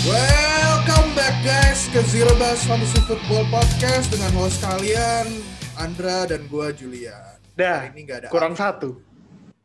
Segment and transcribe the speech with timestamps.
[0.00, 5.28] Welcome back guys ke Zero Bus Fantasy Football Podcast dengan host kalian
[5.76, 7.36] Andra dan gua Julian.
[7.52, 8.96] Dah, Hari ini nggak ada kurang satu.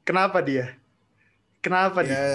[0.04, 0.76] Kenapa dia?
[1.64, 2.20] Kenapa dia?
[2.20, 2.28] dia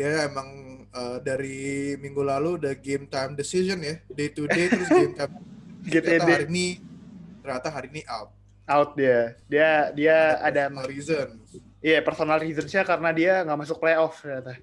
[0.00, 0.48] dia emang
[0.88, 5.34] eh, dari minggu lalu udah game time decision ya, day to day terus game time.
[5.92, 6.66] Ternyata hari GTD ini
[7.44, 8.32] ternyata hari ini out.
[8.64, 9.36] out dia.
[9.44, 11.28] Dia dia ada personal reason.
[11.84, 14.56] iya personal reasons-nya karena dia nggak masuk playoff ternyata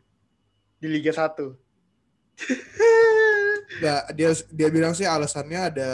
[0.81, 1.64] di Liga 1.
[3.75, 5.89] Nggak, dia dia bilang sih alasannya ada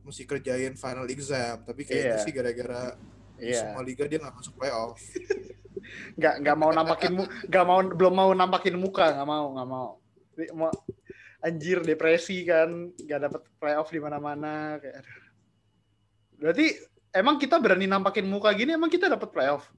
[0.00, 2.22] mesti kerjain final exam, tapi kayaknya Iya.
[2.22, 2.94] sih gara-gara
[3.36, 3.60] di Iya.
[3.60, 4.96] semua liga dia nggak masuk playoff.
[6.18, 7.12] Nggak nggak mau nampakin
[7.46, 9.88] nggak mau belum mau nampakin muka, nggak mau, nggak mau.
[10.52, 10.70] Mau
[11.38, 15.04] anjir depresi kan, nggak dapet playoff di mana-mana kayak.
[16.36, 16.66] Berarti
[17.12, 19.70] emang kita berani nampakin muka gini emang kita dapet playoff?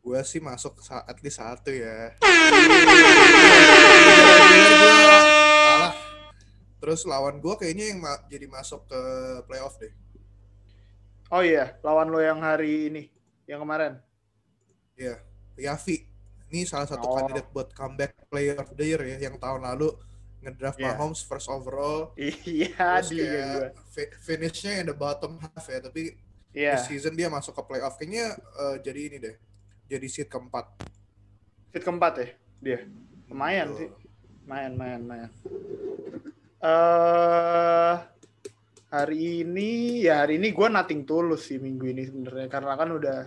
[0.00, 2.18] Gue sih masuk sa- at least satu ya.
[4.48, 5.94] kalah.
[6.78, 9.00] Terus lawan gue kayaknya yang ma- jadi masuk ke
[9.44, 9.92] playoff deh.
[11.28, 13.02] Oh iya, lawan lo yang hari ini,
[13.44, 14.00] yang kemarin.
[14.96, 15.20] Iya,
[15.58, 16.08] Yavi.
[16.48, 17.12] Ini salah satu Oh.
[17.20, 19.92] kandidat buat comeback player of the year ya, yang tahun lalu
[20.40, 20.96] ngedraft Iya.
[20.96, 22.16] Mahomes first overall.
[22.16, 22.72] Iya,
[23.04, 26.16] Terus di Liga kayak fi- finishnya in the bottom half ya, tapi
[26.56, 28.00] Iya, this season dia masuk ke playoff.
[28.00, 29.36] Kayaknya eh, jadi ini deh,
[29.84, 30.64] jadi seat keempat.
[31.68, 32.28] fit keempat ya
[32.64, 32.78] dia.
[33.28, 33.84] Lumayan Gitu.
[33.84, 33.88] sih.
[34.48, 35.30] Lumayan, lumayan, lumayan.
[36.64, 37.94] Eh
[38.88, 43.18] hari ini ya hari ini gue nothing tulus sih minggu ini sebenarnya karena kan udah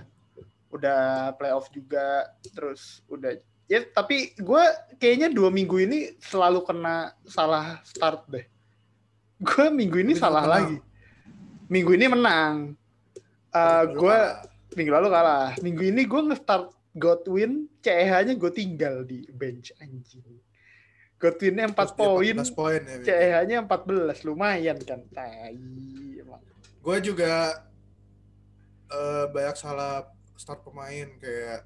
[0.73, 1.01] udah
[1.37, 3.37] playoff juga terus udah
[3.69, 4.63] ya tapi gue
[4.97, 8.49] kayaknya dua minggu ini selalu kena salah start deh
[9.37, 10.53] gue minggu ini salah menang.
[10.57, 10.77] lagi
[11.69, 12.55] minggu ini menang
[13.51, 14.19] Eh Lu gue
[14.79, 15.51] minggu lalu kalah.
[15.59, 20.23] Minggu ini gue nge-start Godwin, CEH-nya gue tinggal di bench anjing.
[21.21, 22.97] Godwinnya 4 Terus dia poin, 14 poin ya.
[23.05, 25.05] CEH-nya 14, lumayan kan.
[25.13, 25.53] Tai
[26.81, 27.61] gue juga
[28.89, 31.61] eh, banyak salah start pemain kayak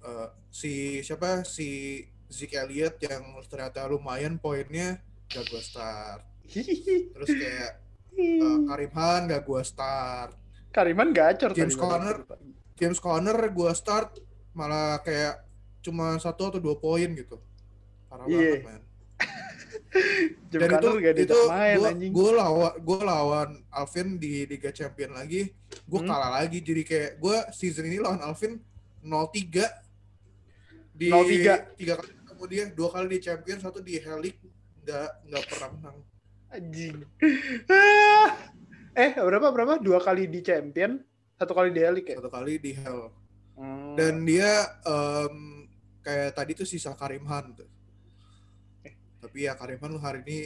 [0.00, 0.72] eh, si
[1.04, 2.00] siapa si
[2.32, 4.96] Zeke Elliott yang ternyata lumayan poinnya
[5.28, 6.24] gak gue start
[7.14, 7.72] terus kayak
[8.66, 10.32] Karim Han gak gue start
[10.70, 11.82] Kariman gacor James tadi.
[11.82, 12.16] Conner.
[12.78, 14.22] James Conner gue start
[14.54, 15.42] malah kayak
[15.82, 17.42] cuma satu atau dua poin gitu
[18.10, 18.38] parah Iya.
[18.58, 18.80] banget man
[20.50, 22.10] dan itu gak itu main gue anjing.
[22.10, 26.08] gue lawan gue lawan Alvin di Liga Champion lagi gue Hmm.
[26.08, 28.58] kalah lagi jadi kayak gue season ini lawan Alvin
[29.00, 29.62] 0-3
[30.92, 31.78] di 0-3.
[31.78, 34.40] tiga kali ketemu dia dua kali di Champion satu di League
[34.80, 35.98] nggak nggak pernah menang
[36.50, 36.96] Anjing.
[38.90, 39.78] Eh, berapa berapa?
[39.78, 40.98] Dua kali di champion,
[41.32, 42.18] satu kali di Elik ya?
[42.18, 43.14] satu kali di Hell
[43.54, 43.92] Hmm.
[43.92, 44.50] dan dia
[44.82, 45.68] em,
[46.00, 47.68] kayak tadi tuh sisa Karim Han tuh.
[49.20, 50.38] Tapi ya Karim Han hari ini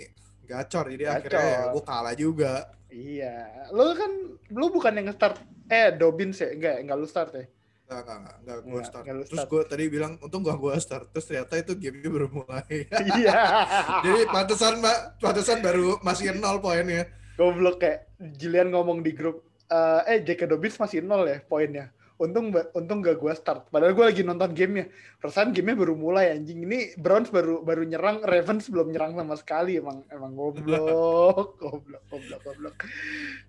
[0.45, 1.17] gacor jadi Gacor.
[1.17, 2.55] akhirnya ya gue kalah juga
[2.89, 3.35] Iya,
[3.75, 4.13] lo kan
[4.55, 5.35] lo bukan yang nge-start
[5.67, 6.55] eh Dobbins ya?
[6.55, 7.43] Enggak, enggak lu start ya?
[7.85, 9.03] Enggak, enggak, enggak, enggak gue start.
[9.03, 9.51] enggak lu Terus start.
[9.51, 11.07] gue tadi bilang, untung gak gue start.
[11.11, 12.87] Terus ternyata itu gamenya baru mulai.
[13.19, 13.35] Iya.
[14.07, 17.11] Jadi pantesan, mbak, pantesan baru masih nol poinnya.
[17.35, 20.47] Goblok kayak Julian ngomong di grup eh eh J.K.
[20.47, 21.91] Dobbins masih nol ya poinnya.
[22.15, 23.67] Untung untung gak gue start.
[23.75, 24.87] Padahal gue lagi nonton gamenya.
[25.19, 26.63] Perasaan gamenya baru mulai anjing.
[26.63, 29.83] Ini Browns baru baru nyerang, Ravens belum nyerang sama sekali.
[29.83, 32.77] Emang emang goblok, goblok, goblok, goblok.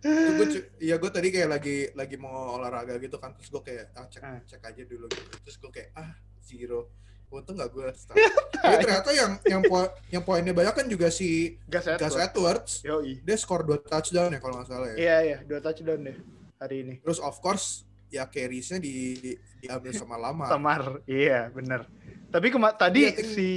[0.02, 0.48] Itu gue,
[0.82, 3.38] ya tadi kayak lagi lagi mau olahraga gitu kan.
[3.38, 4.42] Terus gue kayak, ah, cek, Ah.
[4.42, 5.36] cek aja dulu gitu.
[5.46, 6.12] Terus gue kayak, ah
[6.42, 6.90] zero.
[7.30, 8.18] Untung gak gue start.
[8.66, 12.18] Tapi ternyata yang yang poin yang poinnya banyak kan juga si Gas Gus Edwards.
[12.18, 12.72] Edwards.
[12.82, 13.14] Yoi.
[13.22, 14.98] Dia skor 2 touchdown ya kalau nggak salah ya.
[14.98, 16.18] Iya iya, dua touchdown deh
[16.58, 16.94] hari ini.
[17.04, 20.46] Terus of course ya carries-nya di, di diambil sama lama.
[20.52, 21.86] Samar, iya bener.
[22.28, 23.50] Tapi kema tadi ting- si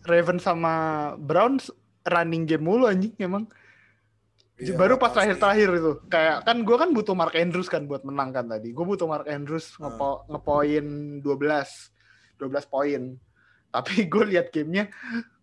[0.00, 0.74] Raven sama
[1.16, 1.68] Browns
[2.04, 3.44] running game mulu anjing emang.
[4.54, 5.26] Iya, Baru pas pasti.
[5.34, 5.92] terakhir-terakhir itu.
[6.06, 8.70] Kayak kan gue kan butuh Mark Andrews kan buat menang kan tadi.
[8.70, 9.90] Gue butuh Mark Andrews Hmm.
[9.90, 10.86] ngepo ngepoin
[11.18, 11.90] 12.
[12.38, 13.02] 12 poin.
[13.68, 14.86] Tapi gue lihat gamenya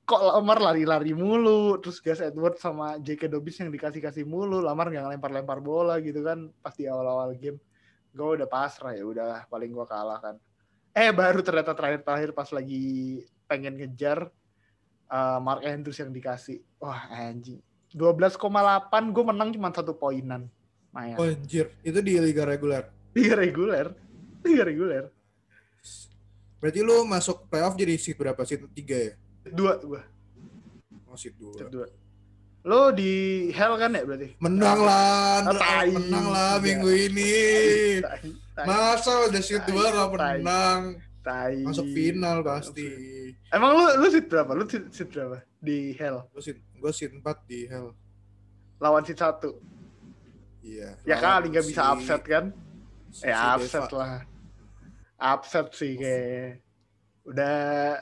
[0.02, 1.76] kok Lamar lari-lari mulu.
[1.78, 3.28] Terus Gus Edwards sama J.K.
[3.28, 4.64] Dobbins yang dikasih-kasih mulu.
[4.64, 7.60] Lamar nggak ngelempar-lempar bola gitu kan pas di awal-awal game.
[8.12, 10.36] Gue udah pasrah ya udah paling gue kalah kan.
[10.92, 14.28] Eh baru ternyata terakhir-terakhir pas lagi pengen ngejar
[15.08, 16.60] uh, Mark Andrews yang dikasih.
[16.80, 17.64] Wah anjing.
[17.92, 18.40] 12,8
[19.12, 20.48] gue menang cuma satu poinan.
[20.92, 21.16] Mayan.
[21.16, 22.84] Oh, anjir, itu di liga reguler.
[23.16, 23.96] Liga reguler.
[24.44, 25.04] Liga reguler.
[26.60, 28.40] Berarti lu masuk playoff jadi seat berapa?
[28.44, 29.14] Seat 3 ya?
[29.50, 30.02] Dua gue.
[31.08, 31.72] Oh, seat 2.
[31.72, 31.88] Dua.
[32.62, 33.12] Lo di
[33.50, 34.38] hell kan ya berarti?
[34.38, 37.34] Menang lah, Ah, menang lah minggu ini.
[38.00, 38.22] Tai,
[38.54, 38.66] tai.
[38.70, 40.38] Masa udah 2 gak Tai.
[40.38, 40.82] menang?
[41.22, 41.54] Tai.
[41.66, 42.90] Masuk final pasti.
[43.50, 44.54] Emang lu lu seat berapa?
[44.54, 46.30] Lu seat, seat berapa di Hell?
[46.30, 47.98] Gue seat, gue seat 4 di Hell.
[48.78, 49.58] Lawan seat 1.
[50.62, 50.90] Iya.
[51.02, 52.46] Ya kali nggak bisa si- upset kan?
[53.10, 53.58] si Ya Deva.
[53.58, 54.22] upset lah.
[55.18, 56.62] Upset sih kayak
[57.24, 57.98] udah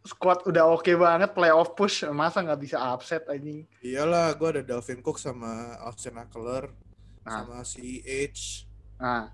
[0.00, 3.68] squad udah oke banget playoff push masa nggak bisa upset anjing.
[3.80, 6.72] Iyalah, gue ada Dalvin Cook sama Austin Eckler
[7.20, 7.44] Nah.
[7.44, 8.64] sama si H.
[8.96, 9.28] Nah,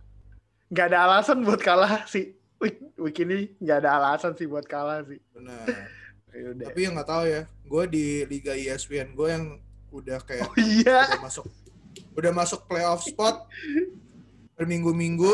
[0.67, 2.35] nggak ada alasan buat kalah sih.
[2.59, 5.19] Week, week ini nggak ada alasan sih buat kalah sih.
[5.33, 5.67] Benar.
[6.37, 6.53] Ya.
[6.69, 9.57] Tapi yang nggak tahu ya, gue di Liga ESPN gue yang
[9.89, 11.09] udah kayak Oh iya.
[11.09, 11.49] udah masuk
[12.13, 13.49] udah masuk playoff spot
[14.57, 15.33] berminggu-minggu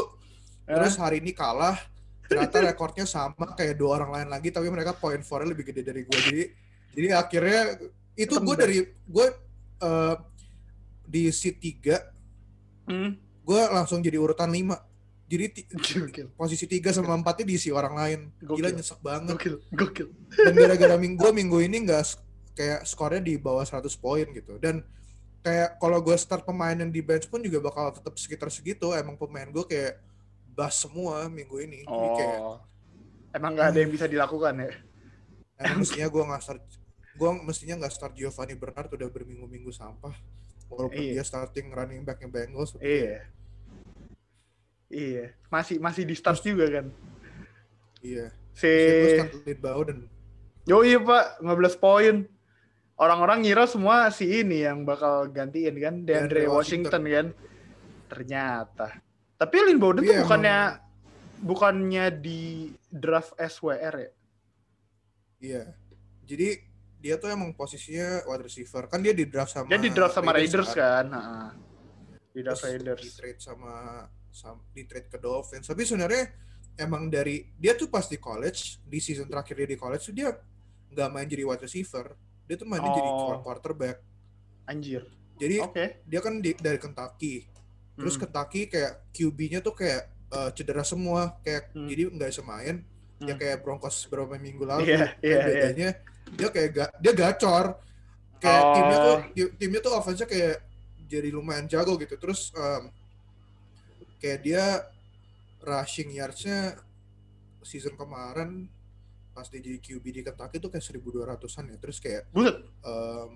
[0.63, 1.75] terus hari ini kalah
[2.35, 6.03] ternyata rekornya sama kayak dua orang lain lagi tapi mereka poin fornya lebih gede dari
[6.03, 6.43] gue jadi
[6.91, 7.61] jadi akhirnya
[8.15, 9.27] itu gue dari gue
[9.79, 10.15] eh,
[11.05, 12.13] di seat 3
[12.83, 13.15] Hmm.
[13.41, 14.75] gue langsung jadi urutan 5
[15.25, 18.21] jadi Gokil, posisi 3 sama 4 nya diisi orang lain.
[18.37, 18.75] Gila Gokil.
[18.75, 19.33] nyesek banget.
[19.33, 20.09] Gokil, gokil.
[20.37, 22.21] dan gara-gara minggu minggu ini nggak s-
[22.53, 24.59] kayak skornya di bawah 100 poin gitu.
[24.59, 24.85] Dan
[25.41, 28.93] kayak kalau gue start pemain yang di bench pun juga bakal tetap sekitar segitu.
[28.93, 30.05] Emang pemain gue kayak
[30.53, 32.59] bas semua minggu ini jadi kayak Oh.
[33.33, 34.71] Emang nggak ada yang bisa dilakukan ya?
[35.57, 36.63] eh, mestinya gue nggak start
[37.13, 40.13] gue mestinya nggak start Giovanni Bernard udah berminggu-minggu sampah
[40.67, 41.21] walaupun Iya.
[41.21, 43.25] dia starting running backnya Bengals Iya.
[44.89, 46.87] Iya, masih masih di start juga kan.
[48.03, 48.69] iya Si
[49.47, 49.99] Lynn Bowden
[50.63, 52.17] Yo iya pak, 15 poin.
[52.95, 57.03] Orang-orang ngira semua si ini yang bakal gantiin kan, DeAndre DeAndre Washington.
[57.03, 57.27] kan.
[58.07, 59.03] Ternyata.
[59.43, 60.59] Tapi Lin Bowden Tapi tuh emang- bukannya
[61.43, 62.41] bukannya di
[62.89, 64.11] draft SWR ya?
[65.43, 65.63] iya
[66.23, 66.63] jadi
[66.97, 70.31] dia tuh emang posisinya wide receiver kan dia di draft sama Dia di draft sama
[70.31, 70.79] Raiders kan.
[71.03, 71.07] kan.
[71.11, 71.49] Heeh.
[72.31, 73.03] Di draft terus Raiders.
[73.03, 73.73] di trade sama,
[74.31, 76.31] sam- di trade ke Dolphins tapi sebenarnya
[76.79, 80.31] emang dari dia tuh pas di college di season terakhir dia di college tuh dia
[80.89, 82.15] nggak main jadi wide receiver
[82.47, 83.43] dia tuh mainnya jadi Oh.
[83.43, 83.99] quarterback
[84.65, 85.03] Anjir.
[85.35, 86.07] jadi Oke.
[86.07, 87.51] dia kan di- dari Kentucky
[87.95, 88.23] terus Hmm.
[88.25, 91.85] Kentucky kayak QB-nya tuh kayak eh, cedera semua kayak Hmm.
[91.87, 92.81] jadi nggak bisa main
[93.21, 93.39] ya Hmm.
[93.39, 95.45] kayak Broncos beberapa minggu lalu Iya, Tapi iya, iya.
[95.45, 95.89] bedanya
[96.33, 97.65] dia kayak ga- dia gacor
[98.39, 98.73] kayak Oh.
[98.75, 100.57] timnya tuh ti- timnya tuh offense kayak
[101.05, 102.89] jadi lumayan jago gitu terus em,
[104.19, 104.65] kayak dia
[105.61, 106.81] rushing yards-nya
[107.63, 108.67] season kemarin
[109.31, 112.57] pas dia jadi QB di Kentucky tuh kayak 1200-an ya terus kayak Buset.
[112.83, 113.31] em,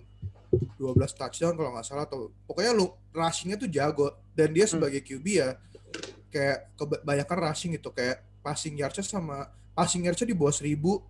[0.74, 4.78] 12 touchdown kalau nggak salah atau pokoknya lu rushing-nya tuh jago dan dia Hmm.
[4.78, 5.56] sebagai QB ya
[6.28, 11.00] kayak kebanyakan rushing gitu kayak passing yards-nya sama passing yards-nya di bawah 1000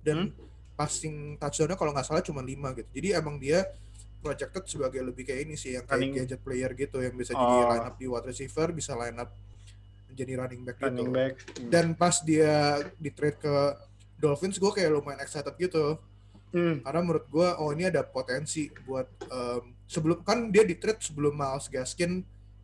[0.00, 0.30] dan
[0.74, 2.88] passing touchdown-nya kalau nggak salah cuma 5 gitu.
[2.94, 3.66] Jadi emang dia
[4.20, 7.42] projected sebagai lebih kayak ini sih yang kayak Running- gadget player gitu yang bisa jadi
[7.58, 7.68] Oh.
[7.68, 9.30] line up di wide receiver, bisa line up
[10.10, 11.12] jadi running back Running gitu.
[11.12, 11.34] back.
[11.66, 12.54] Dan pas dia
[12.94, 13.54] di trade ke
[14.16, 15.96] Dolphins gue kayak lumayan excited gitu
[16.50, 16.82] Hmm.
[16.82, 21.32] karena menurut gue oh ini ada potensi buat em, sebelum kan dia di trade sebelum
[21.32, 22.20] Miles Gaskin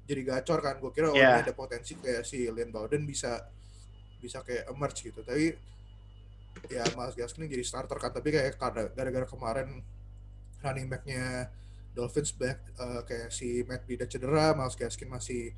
[0.06, 1.38] jadi gacor kan gue kira oh Yeah.
[1.38, 3.42] ada potensi kayak si Lynn Bowden bisa
[4.16, 5.52] bisa kayak emerge gitu tapi
[6.68, 9.82] ya Miles Gaskin jadi starter kan tapi kayak karena gara-gara kemarin
[10.58, 11.50] running backnya
[11.92, 15.52] Dolphins back eh, kayak si Matt Breida cedera Miles Gaskin masih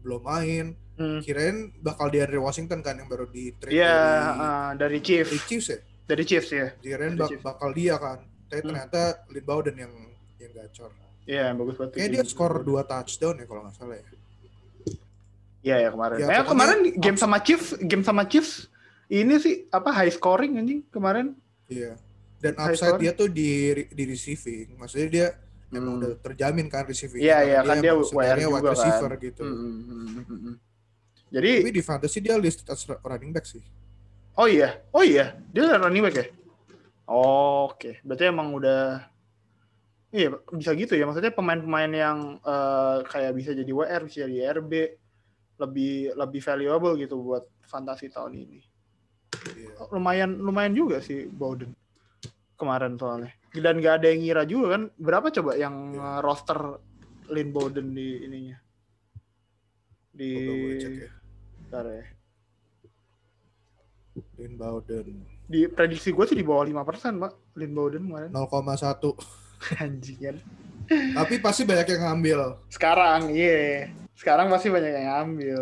[0.00, 1.16] belum main Hmm.
[1.18, 5.24] kirain bakal di Washington kan yang baru di trade Iya, dari, uh, dari Chief.
[5.24, 6.66] dari Chiefs ya Dari Chiefs ya.
[6.76, 7.40] kirain bak- Chiefs.
[7.42, 8.68] bakal dia kan tapi Hmm.
[8.68, 9.92] ternyata Lynn Bowden yang
[10.36, 10.92] yang gacor
[11.24, 11.92] Iya, bagus banget.
[11.96, 14.04] Kayaknya dia skor 2 touchdown ya kalau nggak salah ya.
[15.60, 16.16] Iya ya kemarin.
[16.16, 18.66] Ya, eh kemarin game sama Chiefs, game sama Chiefs
[19.12, 21.36] ini sih apa high scoring anjing kemarin.
[21.68, 22.00] Iya.
[22.40, 24.80] Dan High upside dia tuh di di receiving.
[24.80, 25.26] Maksudnya dia
[25.68, 26.00] emang Hmm.
[26.00, 27.20] udah terjamin kan receiving.
[27.20, 29.20] Iya, iya, kan dia emang sebenarnya wide juga receiver kan.
[29.20, 29.42] gitu.
[29.44, 30.54] Hmm, hmm, hmm, hmm, hmm.
[31.30, 33.62] Jadi, Tapi di fantasy dia listed as running back sih.
[34.34, 36.26] oh iya, oh iya, dia running back ya.
[37.04, 39.09] Oh, Oke, berarti emang udah
[40.10, 41.06] Iya, bisa gitu ya.
[41.06, 44.72] Maksudnya pemain-pemain yang eh, kayak bisa jadi WR, bisa jadi RB,
[45.60, 48.60] lebih lebih valuable gitu buat fantasi tahun ini.
[49.40, 49.88] Iya.
[49.94, 51.72] lumayan lumayan juga sih Bowden
[52.60, 56.58] kemarin soalnya dan nggak ada yang ngira juga kan berapa coba yang uh, roster
[57.32, 58.58] Lin Bowden di ininya
[60.10, 60.30] di
[60.76, 61.10] cek ya.
[61.56, 62.04] bentar ya.
[64.36, 65.06] Lynn Bowden
[65.50, 69.39] di prediksi gue sih di bawah 5% pak Lin Bowden kemarin 0,1.
[69.60, 70.00] Kan
[70.90, 72.40] Tapi pasti banyak yang ngambil.
[72.66, 75.60] sekarang iya sekarang pasti banyak yang ngambil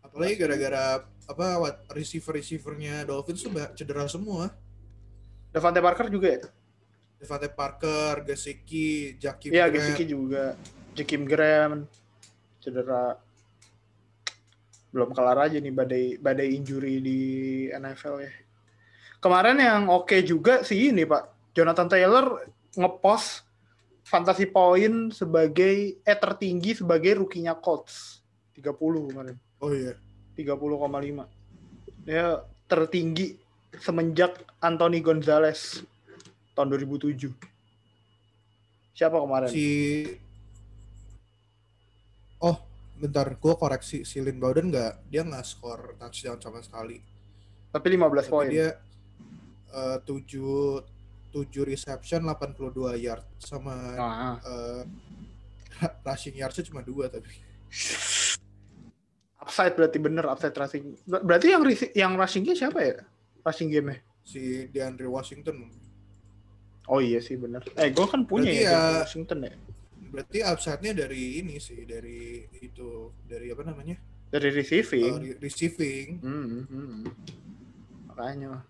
[0.00, 1.46] Apalagi gara-gara apa
[1.92, 4.52] receiver-receivernya Dolphins tuh cedera semua.
[5.52, 6.40] Devante Parker juga ya
[7.16, 9.70] Devante Parker, Gesicki, Jakim iya.
[9.70, 10.56] Gesicki juga
[10.92, 11.88] Jakim Graham
[12.60, 13.16] cedera
[14.92, 17.20] belum kelar aja nih badai badai injury di
[17.72, 18.32] NFL ya.
[19.22, 22.26] Kemarin yang oke juga sih ini Pak Jonathan Taylor
[22.76, 23.44] ngepost
[24.02, 28.20] fantasy point sebagai eh tertinggi sebagai rukinya Colts
[28.56, 29.36] 30 kemarin.
[29.62, 29.96] Oh iya.
[30.36, 32.08] 30,5.
[32.08, 33.36] Dia tertinggi
[33.80, 35.84] semenjak Anthony Gonzalez
[36.56, 37.32] tahun 2007.
[38.92, 39.48] Siapa kemarin?
[39.48, 39.66] Si
[42.42, 42.58] Oh,
[42.98, 46.98] bentar, gue koreksi si Lin Bowden nggak, dia nggak skor touchdown sama sekali.
[47.70, 48.50] Tapi 15 Tapi poin.
[48.50, 48.68] dia
[49.70, 49.96] eh,
[51.32, 54.82] 7 7 reception 82 yard sama Nah, eh,
[56.06, 57.32] rushing yardsnya cuma dua tapi.
[59.40, 60.94] upside berarti bener upside rushing.
[61.02, 61.62] Ber- Berarti yang
[61.94, 62.96] yang rushingnya siapa ya?
[63.42, 65.66] Rushing game Si DeAndre Washington
[66.86, 67.62] Oh iya sih bener.
[67.74, 69.54] Eh gue kan punya Berarti ya, ya- Washington ya.
[70.12, 72.88] berarti upside-nya dari ini sih, dari itu
[73.24, 73.96] dari apa namanya?
[74.28, 75.14] Dari receiving.
[75.18, 76.20] re- receiving.
[76.20, 77.02] Hmm, hmm, hmm.
[78.06, 78.60] Makanya.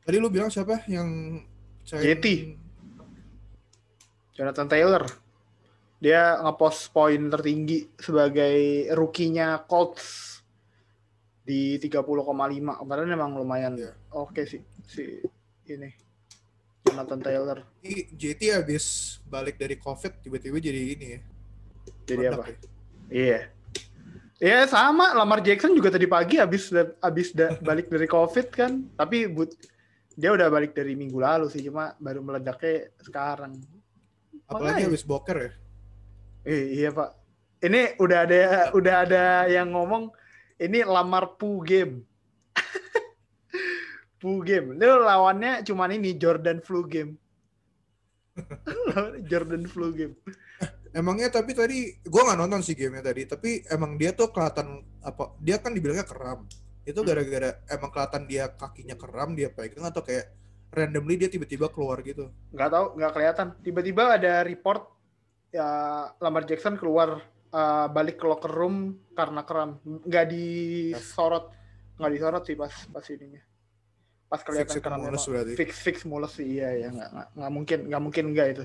[0.00, 1.42] Tadi lu bilang siapa yang
[1.84, 2.26] JT.
[4.32, 5.04] Jonathan Taylor.
[5.98, 8.56] Dia ngepost poin tertinggi sebagai
[8.92, 10.36] rukinya Colts
[11.40, 12.24] di 30,5.
[12.76, 13.92] Kemarin emang lumayan Iya.
[14.10, 15.20] oke sih si
[15.66, 15.88] ini
[16.82, 17.58] Jonathan Taylor.
[18.10, 18.84] JT habis
[19.24, 21.20] balik dari COVID tiba-tiba jadi ini ya.
[22.04, 22.44] Jadi meledak apa?
[22.48, 22.56] ya.
[23.08, 23.38] Iya.
[24.42, 26.68] Ya sama Lamar Jackson juga tadi pagi habis
[27.00, 28.84] habis da- balik dari Covid kan.
[28.92, 29.56] Tapi but,
[30.14, 33.58] dia udah balik dari minggu lalu sih cuma baru meledaknya sekarang.
[34.46, 35.50] Apalagi habis boker ya.
[36.44, 37.10] Eh, iya pak.
[37.64, 38.40] Ini udah ada
[38.76, 40.12] udah ada yang ngomong
[40.60, 42.04] ini lamar pu game.
[44.20, 44.76] pu game.
[44.76, 47.16] Itu lawannya cuman ini Jordan flu game.
[49.30, 50.14] Jordan flu game.
[50.94, 55.34] Emangnya tapi tadi gua nggak nonton sih gamenya tadi, tapi emang dia tuh kelihatan apa?
[55.42, 56.46] Dia kan dibilangnya keram.
[56.84, 57.08] Itu Hmm.
[57.08, 60.30] gara-gara emang kelihatan dia kakinya keram, dia pegang atau kayak
[60.70, 62.28] randomly dia tiba-tiba keluar gitu.
[62.52, 63.46] Nggak tahu, nggak kelihatan.
[63.64, 64.84] Tiba-tiba ada report
[65.48, 65.68] ya
[66.18, 67.22] Lamar Jackson keluar
[67.54, 69.78] uh, balik ke locker room karena kram.
[69.84, 71.54] Nggak disorot,
[71.96, 73.42] nggak disorot sih pas pas ininya.
[74.26, 75.52] Pas kelihatan Fix mulus berarti.
[75.54, 78.64] Fix fix mulus sih iya ya nggak nggak- nggak mungkin nggak mungkin enggak itu.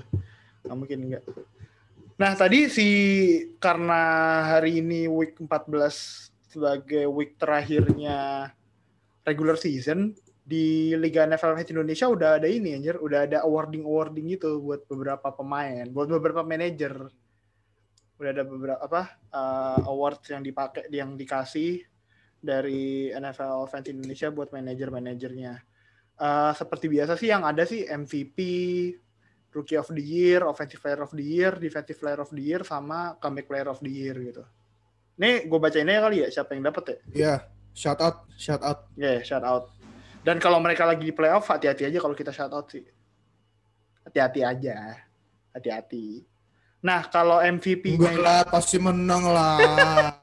[0.66, 1.24] Nggak mungkin enggak.
[2.20, 2.88] Nah, tadi si
[3.56, 4.00] karena
[4.44, 8.50] hari ini week 14 sebagai week terakhirnya
[9.22, 14.82] regular season di Liga NFL Indonesia udah ada ini anjir, udah ada awarding-awarding gitu buat
[14.90, 17.06] beberapa pemain, buat beberapa manajer.
[18.18, 21.86] Udah ada beberapa apa uh, awards yang dipakai yang dikasih
[22.42, 25.54] dari NFL Fans Indonesia buat manajer-manajernya.
[26.20, 28.36] Uh, seperti biasa sih yang ada sih MVP,
[29.54, 33.16] Rookie of the Year, Offensive Player of the Year, Defensive Player of the Year, sama
[33.22, 34.44] Comeback Player of the Year gitu.
[35.20, 36.96] Nih, gue bacainnya kali ya, siapa yang dapat ya?
[37.12, 37.34] Iya,
[37.76, 38.88] shout out, shout out.
[38.96, 39.68] Ya, yeah, shout out.
[40.24, 42.88] Dan kalau mereka lagi di playoff, hati-hati aja kalau kita shout out sih.
[44.08, 44.96] Hati-hati aja.
[45.52, 46.24] Hati-hati.
[46.80, 49.60] Nah, kalau MVP Enggak lah, pasti menang lah.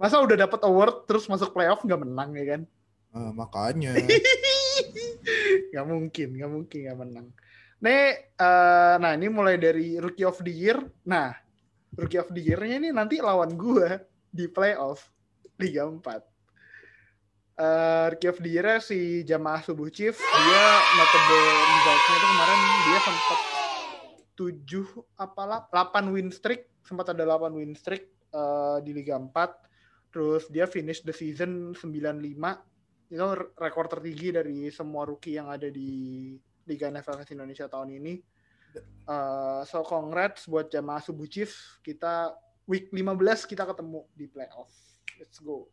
[0.00, 2.64] Masa udah dapat award terus masuk playoff nggak menang ya kan?
[3.12, 3.92] Nah, makanya.
[5.68, 7.26] Nggak mungkin, nggak mungkin nggak menang.
[7.78, 10.82] Nih, eh, nah ini mulai dari Rookie of the Year.
[11.06, 11.30] Nah,
[11.94, 14.02] Rookie of the Year-nya ini nanti lawan gua
[14.34, 15.06] di playoff
[15.62, 16.26] Liga 4.
[17.58, 20.66] Eh, Rookie of the Year si Jamaah Subuh Chief, dia
[20.98, 23.40] notable results-nya itu kemarin dia sempat
[24.34, 30.10] 7 apa 8 win streak, sempat ada 8 win streak eh, di Liga 4.
[30.10, 32.26] Terus dia finish the season 95
[33.08, 33.24] itu
[33.56, 36.34] rekor tertinggi dari semua rookie yang ada di
[36.68, 38.20] Liga NFL Indonesia tahun ini.
[39.08, 41.48] Uh, so congrats buat jamaah Subuh Chief.
[41.80, 42.36] Kita
[42.68, 44.68] week 15 kita ketemu di playoff.
[45.16, 45.72] Let's go.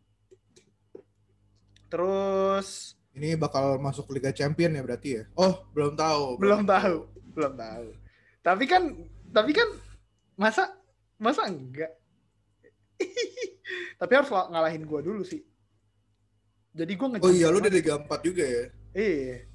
[1.92, 5.24] Terus Ini bakal masuk Liga Champion ya berarti ya?
[5.40, 6.36] Oh, belum tahu.
[6.36, 7.88] belum tahu, belum tahu.
[8.44, 8.92] Tapi kan
[9.32, 9.72] tapi kan
[10.36, 10.75] masa
[11.16, 11.96] masa enggak?
[14.00, 15.48] tapi harus ngalahin gua dulu sih.
[16.75, 18.68] Jadi gua Oh iya, lu di Liga 4 juga ya?
[18.92, 19.48] Iya.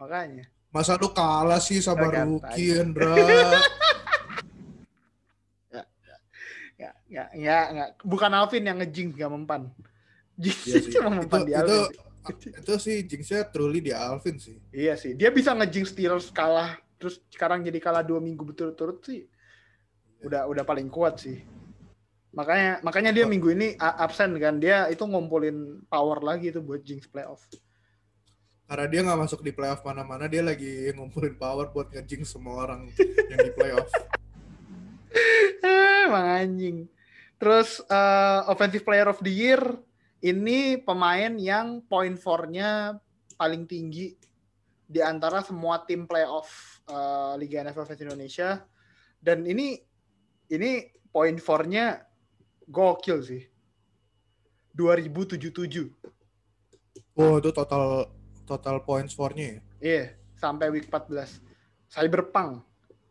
[0.00, 0.53] Makanya.
[0.74, 2.26] Masa lu kalah sih sama tanya.
[2.58, 3.14] Indra?
[6.74, 7.84] Ya, ya, ya, ya.
[8.02, 9.70] Bukan Alvin yang ngejing gak mempan.
[10.34, 10.90] Jinx Iya sih.
[10.98, 11.78] cuma mempan itu, di itu,
[12.26, 12.50] Alvin.
[12.58, 14.58] itu sih jinxnya truly di Alvin sih.
[14.74, 15.14] Iya sih.
[15.14, 19.30] Dia bisa ngejing Steelers kalah terus sekarang jadi kalah dua minggu berturut-turut sih.
[20.26, 21.46] Udah udah paling kuat sih.
[22.34, 23.30] Makanya makanya dia Oh.
[23.30, 24.58] minggu ini absen kan.
[24.58, 27.46] Dia itu ngumpulin power lagi itu buat Jinx playoff.
[28.64, 32.88] Karena dia nggak masuk di playoff mana-mana, dia lagi ngumpulin power buat ngejinx semua orang
[33.28, 33.88] yang di playoff.
[36.08, 36.76] Emang anjing.
[37.36, 39.60] Terus eh, offensive player of the year
[40.24, 42.96] ini pemain yang point for-nya
[43.36, 44.16] paling tinggi
[44.88, 48.64] di antara semua tim playoff eh, Liga NFL Fans Indonesia
[49.20, 49.76] dan ini
[50.48, 52.00] ini point for-nya
[52.64, 53.44] gokil sih.
[54.74, 55.92] 2077.
[57.14, 58.10] Oh, itu total
[58.44, 59.60] total points for-nya ya.
[59.80, 60.04] Iya,
[60.38, 61.40] sampai week 14.
[61.90, 62.64] Cyberpunk.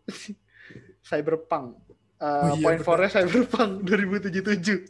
[1.10, 1.82] Cyberpunk.
[2.22, 4.90] Uh, Oh iya, point for-nya Cyberpunk 2077.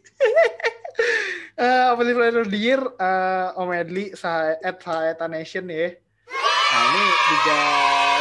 [1.54, 4.10] Uh, Offensive Player of the Year, uh, Om Edli,
[4.66, 5.94] at Saeta Nation ya.
[6.74, 7.60] Nah ini Liga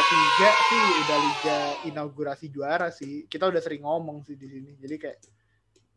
[0.05, 1.57] 3 sih udah Liga
[1.89, 3.25] inaugurasi juara sih.
[3.25, 4.77] Kita udah sering ngomong sih di sini.
[4.77, 5.17] Jadi kayak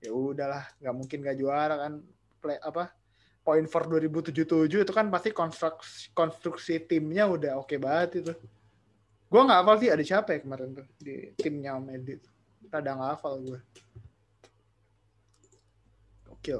[0.00, 1.92] ya udahlah, nggak mungkin nggak juara kan.
[2.40, 2.88] Play apa?
[3.46, 8.34] Point for 2077 itu kan pasti konstruksi konstruksi timnya udah oke banget itu.
[9.30, 12.18] Gua nggak hafal sih ada siapa ya kemarin tuh di timnya Om tuh.
[12.74, 13.60] Rada nggak hafal gue.
[16.34, 16.52] Oke.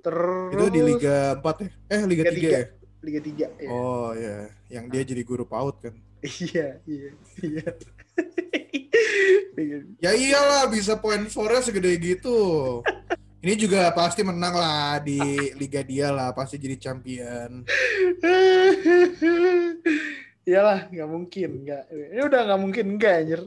[0.00, 1.68] Terus Itu di Liga 4 ya?
[1.92, 2.48] Eh, Liga, Liga 3 tiga.
[2.48, 2.64] ya?
[3.00, 3.68] Liga 3 ya.
[3.68, 4.36] Oh, ya.
[4.68, 5.94] Yang dia jadi guru PAUD kan.
[6.20, 7.10] Iya, iya,
[7.40, 7.68] iya.
[10.00, 12.36] Ya iyalah, bisa point for-nya segede gitu.
[13.40, 15.16] Ini juga pasti menang lah di
[15.56, 17.64] Liga dia lah, pasti jadi champion.
[20.44, 21.84] Iyalah, nggak mungkin, nggak.
[21.88, 23.42] Ini udah nggak mungkin nggak anjir.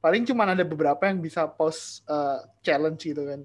[0.00, 3.44] Paling cuma ada beberapa yang bisa post uh, challenge gitu kan.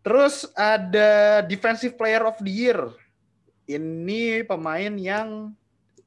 [0.00, 2.80] Terus ada defensive player of the year.
[3.68, 5.52] Ini pemain yang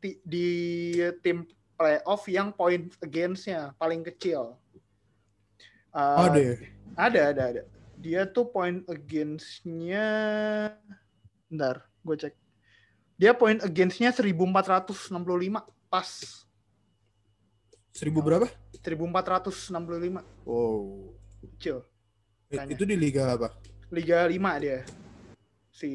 [0.02, 1.46] di tim
[1.78, 4.61] playoff yang point against-nya paling kecil.
[5.92, 6.56] Uh, Ada ya?
[6.96, 7.62] Ada, ada, ada.
[8.02, 10.08] Dia tuh point against-nya
[11.52, 12.32] Bentar, gue cek.
[13.20, 15.12] Dia point against-nya 1465
[15.92, 16.10] pas.
[17.92, 18.48] 1000 berapa?
[18.80, 21.12] 1465 Wow.
[21.44, 21.84] kecil.
[22.48, 22.72] Tanya.
[22.72, 23.52] Itu di Liga apa?
[23.92, 24.88] Liga 5 dia.
[25.76, 25.92] Si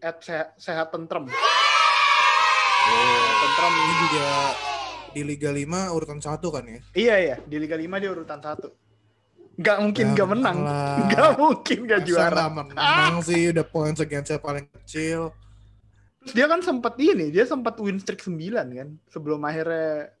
[0.00, 1.28] Ed sehat, sehat tentrem.
[1.28, 1.36] Oh.
[3.44, 3.72] Tentrem.
[3.76, 4.26] Ini juga
[5.12, 6.80] di Liga 5 urutan satu kan ya?
[6.96, 8.72] Iya iya, di Liga 5 dia urutan satu.
[9.56, 10.58] Gak mungkin Ya, gak menang.
[10.66, 11.00] lah.
[11.08, 12.32] Gak mungkin gak Masa juara.
[12.36, 15.32] nggak menang sih, udah points against paling kecil.
[16.20, 20.12] Terus dia kan sempat ini, dia sempat win streak 9 kan sebelum akhirnya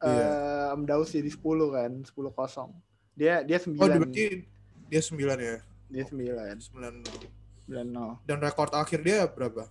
[0.00, 0.26] Iya.
[0.68, 2.74] eh Om Daus jadi 10 kan, 10-0.
[3.14, 3.78] Dia dia 9.
[3.78, 4.24] Oh, berarti
[4.86, 5.56] dia 9 ya?
[5.86, 6.58] dia 9.
[6.58, 7.04] 9
[7.64, 8.26] 9-0.
[8.26, 9.70] Dan rekor akhir dia berapa?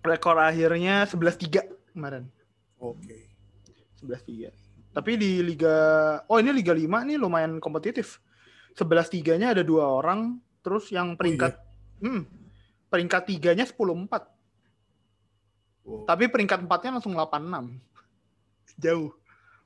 [0.00, 2.28] Rekor akhirnya 11-3 kemarin.
[2.76, 3.26] Oke.
[3.98, 4.52] 11-3.
[4.96, 5.76] Tapi di Liga
[6.24, 8.16] Oh, ini Liga 5 nih lumayan kompetitif.
[8.72, 11.52] 11-3-nya ada dua orang, terus yang peringkat
[12.00, 12.24] hmm,
[12.88, 14.08] peringkat tiganya 10-4.
[15.84, 16.04] Wow.
[16.08, 17.76] Tapi peringkat 4-nya langsung 8-6.
[18.76, 19.12] Jauh.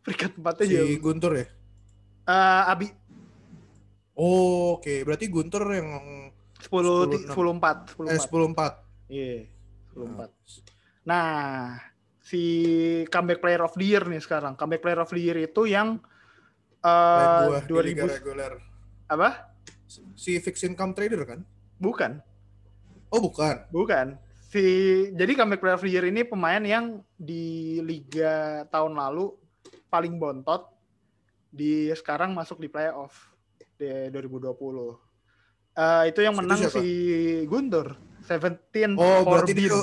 [0.03, 0.99] Peringkat 4-nya Si jauh.
[0.99, 1.47] Guntur ya?
[2.27, 2.87] Eh, Abi
[4.14, 5.88] Oh, Oke, berarti Guntur yang
[6.61, 7.33] 10 ti- 10-6.
[7.33, 8.11] 10-4, 10-4.
[8.11, 8.73] eh 10-4.
[9.09, 9.38] Iya,
[9.95, 10.29] 10-4.
[11.09, 11.27] Nah,
[12.31, 12.43] si
[13.11, 14.55] comeback player of the year nih sekarang.
[14.55, 15.99] Comeback player of the year itu yang
[16.81, 18.53] eh di Liga 2000 reguler.
[19.05, 19.51] apa?
[20.14, 21.43] Si fixed income trader kan?
[21.77, 22.23] Bukan,
[23.11, 23.66] Oh, bukan.
[23.69, 24.14] bukan.
[24.47, 24.62] Si
[25.11, 27.43] jadi comeback player of the year ini pemain yang di
[27.81, 29.35] liga tahun lalu
[29.88, 30.71] paling bontot
[31.49, 33.35] di sekarang masuk di playoff
[33.75, 34.95] di 2020.
[35.73, 36.79] Eh itu yang Itu menang siapa?
[36.79, 36.87] si
[37.45, 37.99] Guntur.
[38.23, 39.75] 17 Oh, for berarti dia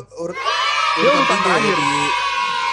[0.96, 1.76] Dia urutan terakhir.
[1.76, 1.92] di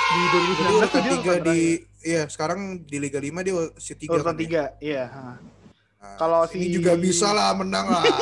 [0.07, 1.61] di berarti 2019 tuh urutan dia urutan di
[2.03, 4.41] iya sekarang di Liga 5 dia si tiga urutan kan ya?
[4.41, 5.05] tiga, iya.
[5.07, 5.23] ha.
[5.97, 8.05] Nah, Kalau ini si- juga bisa lah menang lah.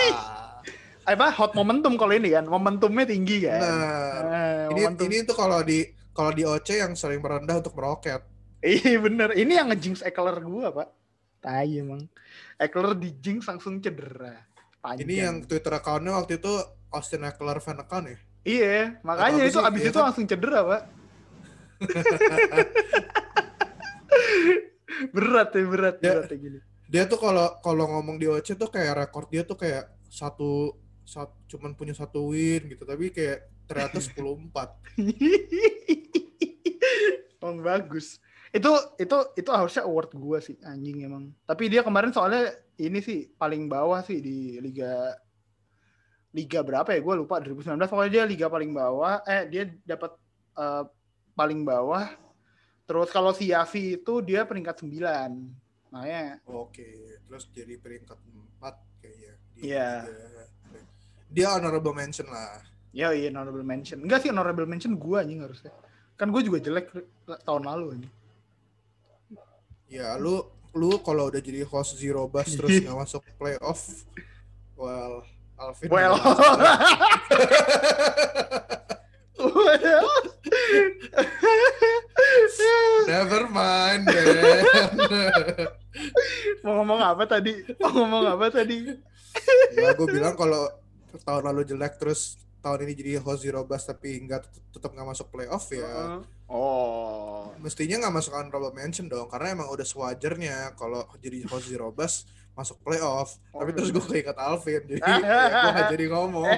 [1.03, 3.59] apa hot momentum kalau ini kan momentumnya tinggi kan.
[3.59, 5.05] Eh, ini momentum.
[5.05, 8.23] ini tuh kalau di kalau di OC yang sering merendah untuk meroket.
[8.62, 10.88] iya bener ini yang ngejinx Eckler gua pak
[11.42, 12.07] tai emang
[12.55, 14.38] Eckler di jinx langsung cedera
[14.79, 15.03] Panjang.
[15.03, 16.55] Ini yang Twitter account-nya waktu itu
[16.88, 18.18] Austin Eckler fan account ya.
[18.45, 20.05] iya makanya Atau itu abis Iya itu kan?
[20.07, 20.83] langsung cedera pak
[25.14, 26.12] berat ya berat Ya.
[26.21, 26.59] berat ya gini
[26.92, 31.33] Dia tuh kalau kalau ngomong di OC tuh kayak rekor dia tuh kayak satu sat,
[31.49, 35.01] cuman punya satu win gitu tapi kayak ternyata 10-4.
[37.40, 38.21] Emang bagus.
[38.53, 38.68] Itu
[39.01, 41.33] itu itu harusnya award gua sih anjing emang.
[41.49, 45.16] Tapi dia kemarin soalnya ini sih paling bawah sih di liga
[46.31, 47.01] liga berapa ya?
[47.01, 49.25] Gua lupa 2019 pokoknya dia liga paling bawah.
[49.25, 50.12] Eh dia dapat
[50.61, 50.85] eh,
[51.33, 52.12] paling bawah.
[52.87, 54.92] Terus kalau si Yavi itu dia peringkat 9.
[55.92, 59.33] Makanya Oke, terus jadi peringkat 4 kayaknya.
[59.61, 59.90] Iya.
[60.09, 60.42] Liga.
[61.33, 62.61] Dia honorable mention lah.
[62.92, 64.05] ya iya honorable mention.
[64.05, 65.73] Enggak sih honorable mention gua anjing harusnya.
[66.21, 66.92] Kan gue juga jelek
[67.49, 68.12] tahun lalu anjing.
[69.88, 70.45] Ya, lu
[70.77, 74.05] lu kalau udah jadi host zero bus terus nggak masuk playoff,
[74.77, 75.25] well,
[75.57, 75.88] Alvin.
[75.88, 76.21] Well.
[79.42, 80.07] Well.
[83.09, 84.05] Never mind.
[86.65, 87.55] Mau ngomong apa tadi?
[87.81, 88.79] Mau ngomong apa tadi?
[89.73, 90.69] ya, gue bilang kalau
[91.25, 95.27] tahun lalu jelek terus tahun ini jadi host zero bus tapi nggak tetap nggak masuk
[95.35, 96.23] playoff ya.
[96.47, 97.51] Oh.
[97.59, 102.29] Mestinya nggak masuk honorable mention dong, karena emang udah sewajarnya kalau jadi host zero bus
[102.53, 103.41] masuk playoff.
[103.51, 106.47] Oh, tapi terus gue keinget Alvin, jadi ya, gue jadi ngomong.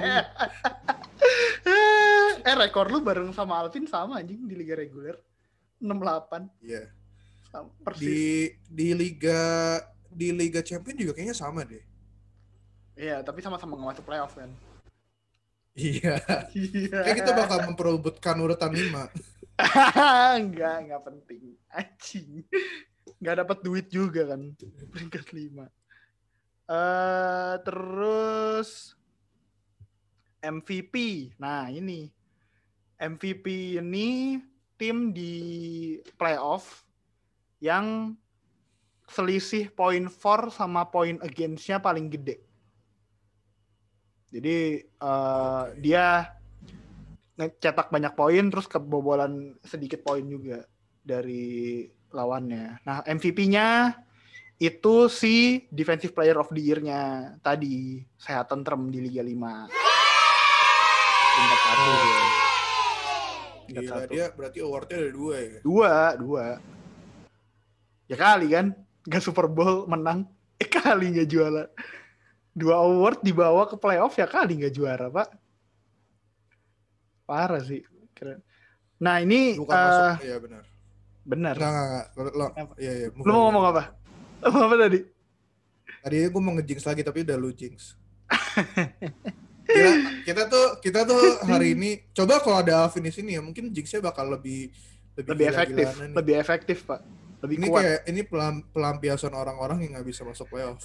[2.43, 5.15] eh rekor lu bareng sama Alvin sama anjing di liga reguler
[5.79, 6.91] 68 Iya.
[7.51, 8.03] sama persis.
[8.03, 8.23] Di
[8.67, 9.41] di liga
[10.09, 11.83] di liga champion juga kayaknya sama deh.
[12.95, 14.51] Iya, tapi sama-sama nggak masuk playoff kan.
[15.75, 16.23] Iya.
[16.55, 16.99] Iya.
[17.03, 19.11] Kayak kita bakal memperebutkan urutan 5.
[20.39, 21.43] enggak, enggak penting.
[21.69, 22.47] Anjing.
[23.19, 24.55] Enggak dapat duit juga kan.
[24.95, 25.67] Peringkat 5.
[26.65, 28.95] eh terus
[30.39, 30.95] MVP.
[31.37, 32.14] Nah, ini.
[32.99, 34.39] MVP ini
[34.79, 35.35] tim di
[36.19, 36.85] playoff
[37.63, 38.17] yang
[39.09, 42.41] selisih poin for sama poin against-nya paling gede.
[44.35, 46.35] Jadi eh, dia
[47.35, 50.67] ngecetak banyak poin terus kebobolan sedikit poin juga
[51.03, 52.83] dari lawannya.
[52.87, 53.91] Nah, MVP-nya
[54.63, 59.35] itu si Defensive Player of the Year-nya tadi, Sehat Tentrem di Liga 5.
[61.35, 62.44] Tingkat satu.
[63.67, 64.13] Gila satu.
[64.13, 65.59] dia berarti awardnya ada dua ya.
[65.61, 66.45] Dua, dua.
[68.05, 68.67] Ya kali kan,
[69.05, 71.65] gak Super Bowl menang, eh kali gak juara.
[72.53, 75.29] Dua award dibawa ke playoff ya kali gak juara, Pak.
[77.25, 77.81] Parah sih.
[78.13, 78.45] Keren.
[79.01, 80.09] Nah ini Bukan eh, masuk.
[80.23, 80.63] Iya benar.
[81.25, 81.55] benar.
[81.57, 82.07] Enggak enggak enggak.
[82.15, 82.73] Lo, lo- Apa?
[82.79, 83.09] iya iya.
[83.11, 83.83] Lu mau ngomong apa?
[84.45, 85.01] Mau apa tadi?
[86.05, 87.97] Tadi gue mau ngejinx lagi tapi udah lu jinx.
[89.65, 93.73] Gila, kita tuh kita tuh hari ini coba kalau ada Alvin di sini ya mungkin
[93.73, 94.69] jinxnya bakal lebih
[95.15, 96.11] lebih, Lebih efektif, nih.
[96.13, 97.01] lebih efektif, Pak.
[97.41, 97.81] Lebih ini kuat.
[97.81, 100.81] kayak ini pelam- pelampiasan orang-orang yang nggak bisa masuk playoff.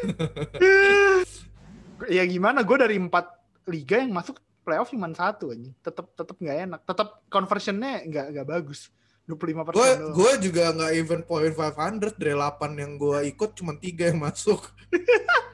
[2.08, 2.62] ya gimana?
[2.62, 3.26] Gue dari empat
[3.68, 5.70] liga yang masuk playoff cuma satu aja.
[5.82, 6.80] Tetap tetap nggak enak.
[6.86, 8.88] Tetap conversionnya nggak nggak bagus.
[9.28, 9.76] 25 persen.
[9.76, 14.22] Gue gue juga nggak even point 500 dari 8 yang gue ikut cuma tiga yang
[14.22, 14.58] masuk.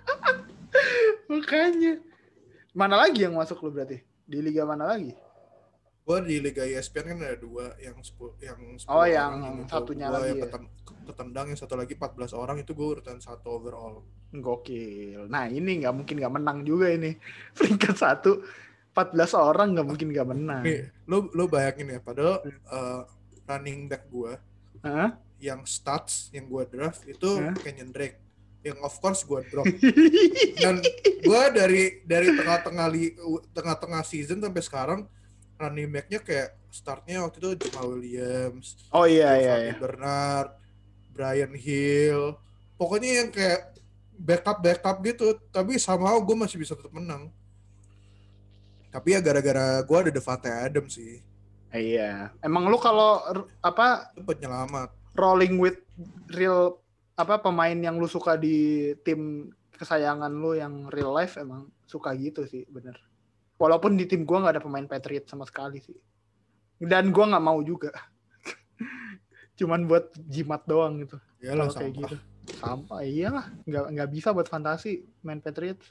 [1.27, 1.99] Makanya.
[2.73, 4.03] Mana lagi yang masuk lu berarti?
[4.27, 5.15] Di liga mana lagi?
[6.07, 10.07] Gue di Liga ESPN kan ada dua yang 10 yang 10 Oh, yang orang satunya
[10.07, 10.43] Gua lagi yang ya.
[10.47, 10.71] keten-
[11.03, 14.07] ketendang yang satu lagi 14 orang itu gue urutan satu overall.
[14.31, 15.27] Gokil.
[15.27, 17.19] Nah ini nggak mungkin nggak menang juga ini.
[17.59, 18.39] Peringkat satu,
[18.95, 20.63] 14 orang nggak mungkin nggak menang.
[20.63, 22.39] Nih, lu lu bayangin ya, padahal
[22.71, 23.03] uh,
[23.43, 24.39] running back gue
[24.87, 25.11] Hah?
[25.43, 27.51] yang stats yang gue draft itu Hah?
[27.59, 28.23] Kenyon Drake.
[28.67, 29.67] Yang of course gue drop.
[30.59, 30.83] Dan
[31.23, 33.15] gue dari dari tengah-tengah li,
[33.55, 35.01] tengah-tengah season sampai sekarang
[35.55, 39.55] running back-nya kayak startnya waktu itu Jamal Williams, oh iya iya.
[39.71, 39.75] Iya.
[39.81, 40.53] Bernard,
[41.17, 42.37] Brian Hill.
[42.77, 43.73] Pokoknya yang kayak
[44.13, 47.33] backup backup gitu, tapi somehow gue masih bisa tetap menang.
[48.93, 51.21] Tapi ya gara-gara gue ada Devante Adams sih,
[51.73, 52.33] Iya.
[52.41, 53.21] Emang lu kalau
[53.61, 54.93] apa penyelamat.
[55.17, 55.81] rolling with
[56.33, 56.77] real
[57.17, 62.45] apa pemain yang lu suka di tim kesayangan lu yang real life emang suka gitu
[62.45, 62.97] sih bener.
[63.57, 65.97] Walaupun di tim gua nggak ada pemain Patriot sama sekali sih.
[66.77, 67.89] Dan gua nggak mau juga.
[69.59, 71.17] Cuman buat jimat doang gitu.
[71.41, 72.17] Yalah kalau kayak gitu.
[72.61, 75.89] Sampah iyalah nggak nggak bisa buat fantasi main Patriots.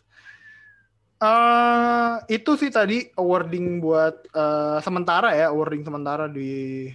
[1.17, 6.85] Eh itu sih tadi awarding buat eh, sementara ya awarding sementara di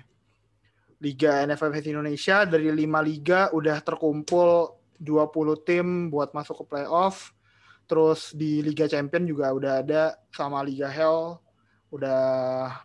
[1.00, 7.32] Liga NFL Indonesia dari 5 liga udah terkumpul 20 tim buat masuk ke playoff.
[7.88, 11.40] Terus di Liga Champion juga udah ada sama Liga Hell
[11.90, 12.22] udah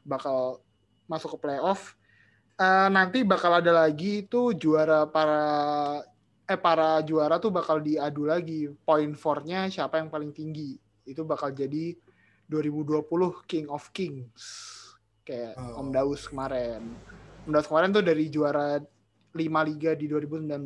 [0.01, 0.63] bakal
[1.06, 1.93] masuk ke playoff.
[2.56, 5.43] Eh, nanti bakal ada lagi itu juara para
[6.47, 10.80] eh para juara tuh bakal diadu lagi point for-nya siapa yang paling tinggi.
[11.04, 11.93] Itu bakal jadi
[12.47, 13.04] 2020
[13.43, 14.41] King of Kings
[15.28, 15.84] kayak Oh.
[15.84, 16.95] Om Daus kemarin.
[17.45, 18.81] Daus kemarin tuh dari juara
[19.36, 20.65] 5 liga di 2019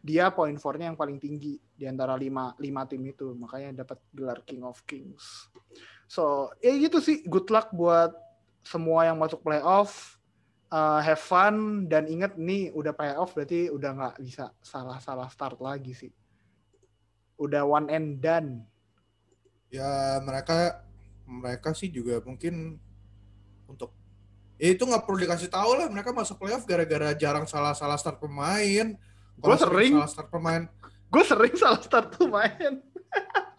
[0.00, 4.40] dia point for-nya yang paling tinggi di antara 5 5 tim itu makanya dapat gelar
[4.48, 5.52] King of Kings.
[6.08, 8.16] So, ya gitu sih good luck buat
[8.64, 10.16] semua yang masuk playoff.
[10.72, 15.92] Uh, have fun dan ingat nih udah playoff berarti udah nggak bisa salah-salah start lagi
[15.92, 16.12] sih.
[17.36, 18.64] Udah one and done.
[19.68, 20.80] Ya mereka
[21.28, 22.80] mereka sih juga mungkin
[23.68, 23.92] untuk
[24.62, 25.90] Ya itu nggak perlu dikasih tahu lah.
[25.90, 28.94] Mereka masuk playoff gara-gara jarang salah-salah start pemain.
[29.42, 29.98] Kalau sering.
[29.98, 30.62] salah start pemain.
[31.10, 32.78] Gue sering salah start tuh main.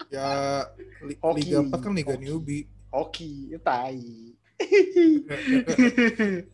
[0.07, 0.63] Ya
[1.03, 1.43] li- Hoki.
[1.43, 2.23] Liga 4 kan Liga Hoki.
[2.23, 2.63] newbie.
[2.87, 4.31] Hoki, tai.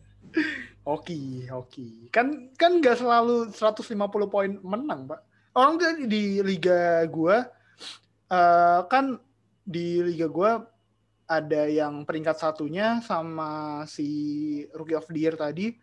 [0.88, 2.10] hoki, hoki.
[2.10, 3.86] Kan kan nggak selalu 150
[4.26, 5.20] poin menang, Pak.
[5.54, 7.46] Orang tuh di liga gua
[8.30, 9.14] eh, kan
[9.62, 10.66] di liga gua
[11.30, 15.78] ada yang peringkat satunya sama si Rookie of the Year tadi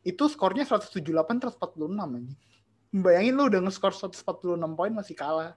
[0.00, 2.40] itu skornya 178 146 anjing.
[2.96, 5.52] Bayangin lu udah nge-score 146 poin masih kalah.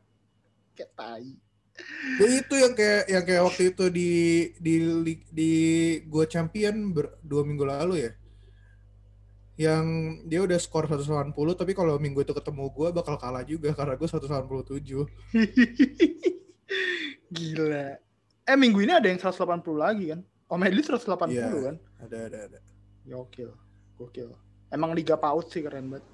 [0.76, 1.40] Kayak tai.
[2.20, 4.12] Ya itu yang kayak yang kayak waktu itu di
[4.60, 4.74] di
[5.08, 5.52] di, di
[6.12, 8.12] gua champion ber- dua minggu lalu ya.
[9.56, 9.86] Yang
[10.28, 14.12] dia udah skor 180 tapi kalau minggu itu ketemu gua bakal kalah juga karena gua
[14.12, 14.84] 187.
[17.40, 18.09] Gila.
[18.50, 20.26] Eh minggu ini ada yang 180 lagi kan?
[20.50, 21.46] Om Edli 180 Iya.
[21.70, 21.76] kan?
[22.02, 22.60] Ada ada ada.
[23.06, 23.54] Gokil.
[24.02, 24.34] Gokil.
[24.74, 26.06] Emang Liga PAUD sih keren banget.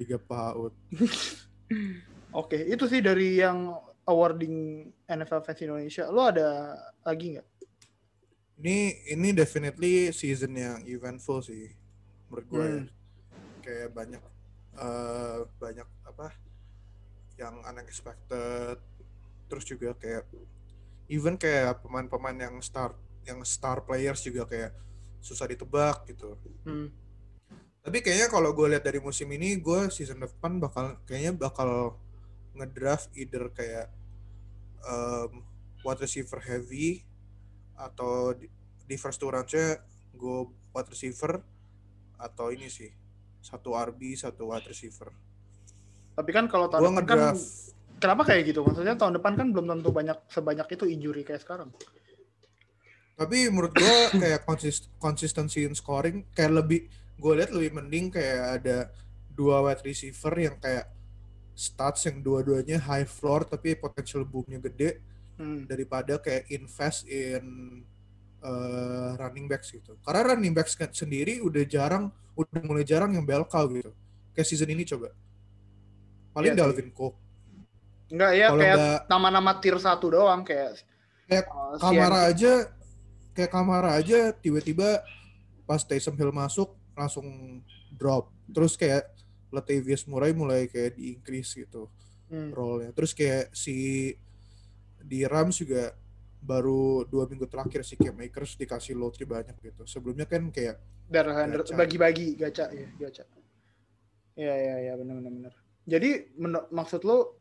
[0.00, 0.72] Liga PAUD.
[2.40, 3.76] Oke, itu sih dari yang
[4.08, 6.08] awarding NFL Fans Indonesia.
[6.08, 6.72] Lo ada
[7.04, 7.48] lagi nggak?
[8.60, 8.76] Ini
[9.12, 11.68] ini definitely season yang eventful sih
[12.32, 12.72] menurut gue ya.
[12.80, 12.86] Hmm.
[13.60, 14.22] Kayak banyak
[14.80, 16.32] eh banyak apa
[17.36, 18.80] yang unexpected.
[19.50, 20.30] Terus juga kayak
[21.10, 22.94] even kayak pemain-pemain yang star
[23.26, 24.70] yang star players juga kayak
[25.20, 26.38] susah ditebak gitu.
[26.62, 26.88] Hmm.
[27.80, 31.96] Tapi kayaknya kalau gue lihat dari musim ini, gue season depan bakal kayaknya bakal
[32.54, 33.88] ngedraft either kayak
[34.84, 35.44] um,
[35.80, 37.04] wide receiver heavy
[37.76, 38.46] atau di,
[38.84, 39.80] di first two rounds-nya
[40.12, 40.38] gue
[40.76, 41.40] wide receiver
[42.20, 42.92] atau ini sih
[43.40, 45.08] satu RB satu wide receiver.
[46.12, 48.64] Tapi kan kalau Gue tahun depan kan ngedraft kenapa kayak gitu?
[48.64, 51.70] Maksudnya tahun depan kan belum tentu banyak sebanyak itu injury kayak sekarang.
[53.14, 56.88] tapi menurut gue kayak konsist consistency in scoring kayak lebih
[57.20, 58.88] gue lihat lebih mending kayak ada
[59.28, 60.88] dua wide receiver yang kayak
[61.52, 65.04] stats yang dua-duanya high floor tapi potential boomnya gede
[65.36, 65.64] Hmm.
[65.64, 67.80] daripada kayak invest in
[68.44, 69.96] uh, running backs gitu.
[70.04, 73.88] Karena running backs kan sendiri udah jarang, udah mulai jarang yang bell cow gitu.
[74.36, 75.08] Kayak season ini coba.
[76.36, 76.60] Paling sih.
[76.60, 77.16] Dalvin Cook.
[78.10, 80.82] Enggak ya Kalau kayak nama-nama tier 1 doang kayak
[81.24, 82.52] Kayak uh, Kamara Andrew- aja,
[83.32, 84.98] kayak Kamara aja tiba-tiba
[85.62, 87.26] pas Taysom Hill masuk langsung
[87.94, 88.34] drop.
[88.50, 89.06] Terus kayak
[89.50, 91.86] Latavius Murray mulai kayak di-increase gitu
[92.30, 92.54] Hmm.
[92.54, 92.94] role-nya.
[92.94, 94.14] Terus kayak si
[95.02, 95.90] di Rams juga
[96.38, 99.82] baru dua minggu terakhir si Cam Akers dikasih loadnya banyak gitu.
[99.82, 100.78] Sebelumnya kan kayak
[101.74, 103.26] bagi-bagi gacha ya, gacha.
[104.38, 105.52] Iya iya iya benar benar benar.
[105.82, 106.10] Jadi
[106.70, 107.39] maksud lo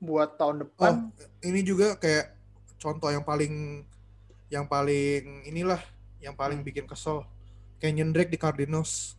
[0.00, 2.32] buat tahun depan ini juga kayak
[2.76, 3.84] contoh yang paling
[4.48, 5.78] yang paling inilah
[6.18, 6.66] yang paling Hmm.
[6.66, 7.22] bikin kesel.
[7.76, 9.16] Kenyon Drake di Cardinals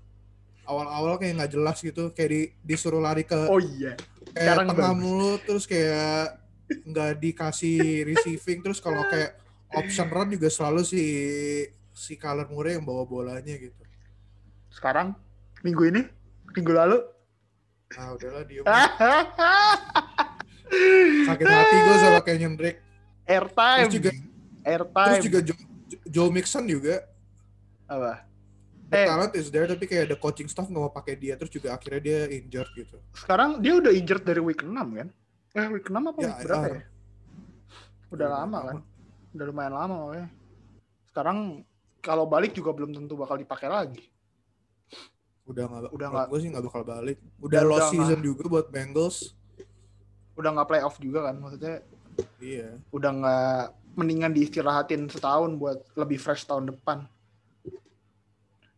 [0.64, 3.98] awal-awal kayak nggak jelas gitu kayak di, disuruh lari ke Oh iya.
[4.32, 5.02] kayak sekarang tengah bagus.
[5.02, 6.38] mulu terus kayak
[6.86, 9.38] nggak dikasih receiving terus kalau kayak
[9.72, 11.02] option run juga selalu si
[11.92, 13.82] si Kyler Murray yang bawa bolanya gitu.
[14.70, 15.18] Sekarang
[15.62, 16.02] minggu ini,
[16.54, 16.98] minggu lalu.
[17.92, 18.64] Ah udahlah diem.
[20.72, 21.28] Ah.
[21.28, 22.80] Sakit hati gue sama Kenyon Drake.
[23.24, 23.84] Airtime.
[23.84, 24.12] Terus juga
[24.62, 25.08] Airtime.
[25.10, 25.60] terus juga Joe,
[26.06, 26.96] Joe Mixon juga
[27.86, 28.24] apa?
[28.84, 29.06] the Eh.
[29.06, 32.02] talent is there tapi kayak ada coaching staff nggak mau pakai dia terus juga akhirnya
[32.02, 33.00] dia injured gitu.
[33.14, 35.08] Sekarang dia udah injured dari week 6 kan?
[35.54, 36.74] Eh week 6 apa Ya, week berapa IR.
[36.74, 36.84] ya?
[38.10, 38.76] Udah lama kan?
[39.32, 40.28] Udah lumayan lama makanya.
[41.06, 41.38] Sekarang
[42.00, 44.04] kalau balik juga belum tentu bakal dipakai lagi.
[45.44, 47.18] Udah nggak Udah udah nggak- gue sih nggak bakal balik.
[47.38, 49.18] Udah Dan lost udah season juga buat Bengals.
[50.36, 51.36] Udah nggak playoff juga kan?
[51.40, 51.84] Maksudnya
[52.40, 52.78] Iya.
[52.92, 53.62] udah nggak
[53.96, 57.08] mendingan diistirahatin setahun buat lebih fresh tahun depan.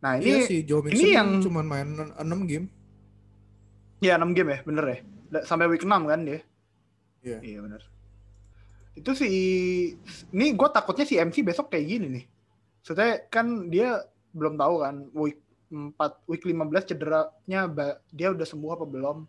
[0.03, 2.67] Nah ini iya sih Joe Mixon ini yang cuma main 6 game.
[4.03, 4.97] ya 6 game ya, bener ya?
[5.47, 6.43] Sampai week 6 kan dia?
[7.23, 7.39] Iya.
[7.39, 7.81] Iya bener.
[8.93, 9.29] Itu si
[10.29, 12.25] ini gue takutnya si MC besok kayak gini nih.
[12.83, 14.03] Maksudnya kan dia
[14.35, 15.39] belum tahu kan week
[15.71, 15.95] 4
[16.27, 17.71] week 15 cederanya
[18.11, 19.23] dia udah sembuh apa belum.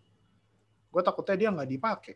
[0.95, 2.15] Gue takutnya dia nggak dipakai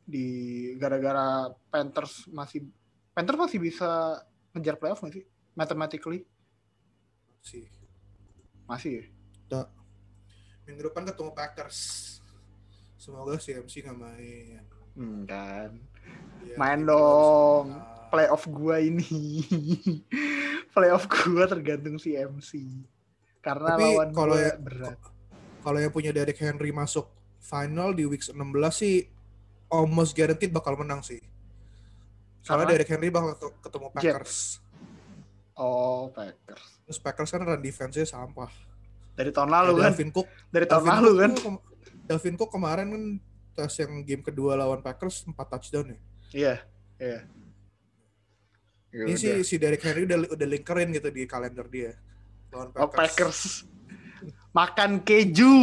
[0.00, 0.26] di
[0.74, 2.64] gara-gara Panthers masih
[3.12, 4.16] Panthers masih bisa
[4.50, 5.24] ngejar playoff nggak sih?
[5.52, 6.24] Mathematically
[7.40, 7.68] Sih.
[8.64, 9.04] masih
[9.50, 9.62] ya.
[10.64, 11.78] Minggu depan ketemu Packers.
[12.96, 14.62] Semoga si MC nggak main.
[14.96, 15.70] Hmm, kan.
[16.42, 17.70] Iya, Main dong.
[17.70, 18.08] menang.
[18.08, 19.06] Playoff gua ini.
[20.74, 22.82] playoff gua tergantung si MC.
[23.38, 24.98] Karena Tapi lawan kalau ya- berat.
[25.62, 27.06] Kalau yang punya Derek Henry masuk
[27.46, 28.34] final di week 16
[28.74, 29.06] sih
[29.70, 31.22] almost guaranteed bakal menang sih.
[32.42, 32.74] Soalnya Karena?
[32.78, 33.86] Derek Henry bakal ketemu.
[33.94, 34.34] Packers.
[35.54, 36.64] Oh, Packers.
[36.86, 38.50] Terus Packers kan run defense-nya sampah.
[39.16, 39.84] Dari tahun lalu Ya, kan.
[39.90, 41.32] Dalvin Cook, Dari tahun Dalvin lalu Cook kan.
[42.06, 43.04] Dalvin Cook kemarin kan
[43.56, 45.98] tes yang game kedua lawan Packers 4 touchdown ya.
[46.30, 46.54] Iya,
[47.00, 47.20] iya.
[48.92, 49.18] Ya Ini udah.
[49.18, 51.92] sih si Derrick Henry udah udah linkerin gitu di kalender dia.
[52.52, 52.94] Lawan Oh, Packers.
[52.94, 53.40] Packers.
[54.52, 55.56] Makan keju.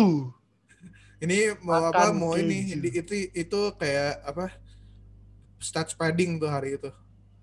[1.23, 2.11] Ini mau apa?
[2.11, 2.99] Makan Mau ini keju.
[2.99, 4.51] itu itu kayak apa?
[5.63, 6.91] Stats padding tuh hari itu.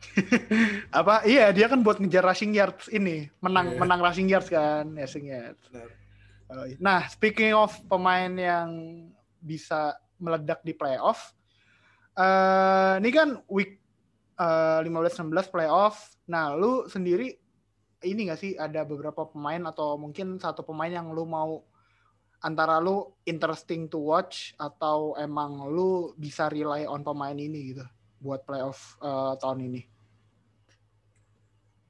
[1.01, 1.25] Apa?
[1.29, 3.29] Iya, dia kan buat ngejar rushing yards ini.
[3.45, 3.79] Menang Iya.
[3.81, 5.61] menang rushing yards kan, rushing yards.
[5.69, 5.89] Benar.
[6.51, 6.65] Oh.
[6.81, 8.69] Nah, speaking of pemain yang
[9.41, 11.33] bisa meledak di playoff,
[12.17, 13.81] eh ini kan week
[14.41, 16.17] eh, 15-16 playoff.
[16.29, 17.37] Nah, lu sendiri
[18.01, 21.61] ini gak sih ada beberapa pemain atau mungkin satu pemain yang lu mau
[22.41, 27.85] antara lu interesting to watch atau emang lu bisa rely on pemain ini gitu
[28.21, 29.83] buat playoff eh, tahun ini?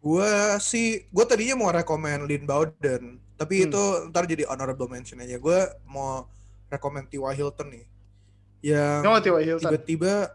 [0.01, 0.33] Gue
[0.65, 3.65] sih, gue tadinya mau rekomend Lynn Bowden, tapi Hmm.
[3.69, 5.37] itu ntar jadi honorable mention aja.
[5.37, 6.25] Gue mau
[6.73, 7.35] rekomend T.Y.
[7.37, 7.85] Hilton nih,
[8.65, 10.33] yang Oh, tiba-tiba,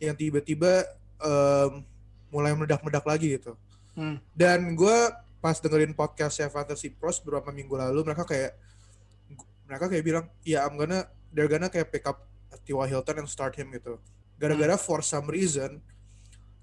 [0.00, 0.88] yang tiba-tiba
[1.20, 1.84] em,
[2.32, 3.52] mulai meledak-meledak lagi gitu.
[3.92, 4.16] Hmm.
[4.32, 4.96] Dan gue
[5.38, 8.56] pas dengerin podcastnya Fantasy Pros beberapa minggu lalu, mereka kayak
[9.64, 12.24] mereka kayak bilang, ya I'm gonna, they're gonna kayak pick up
[12.64, 12.86] T.Y.
[12.86, 13.98] Hilton and start him gitu.
[14.36, 15.80] Gara-gara for some reason,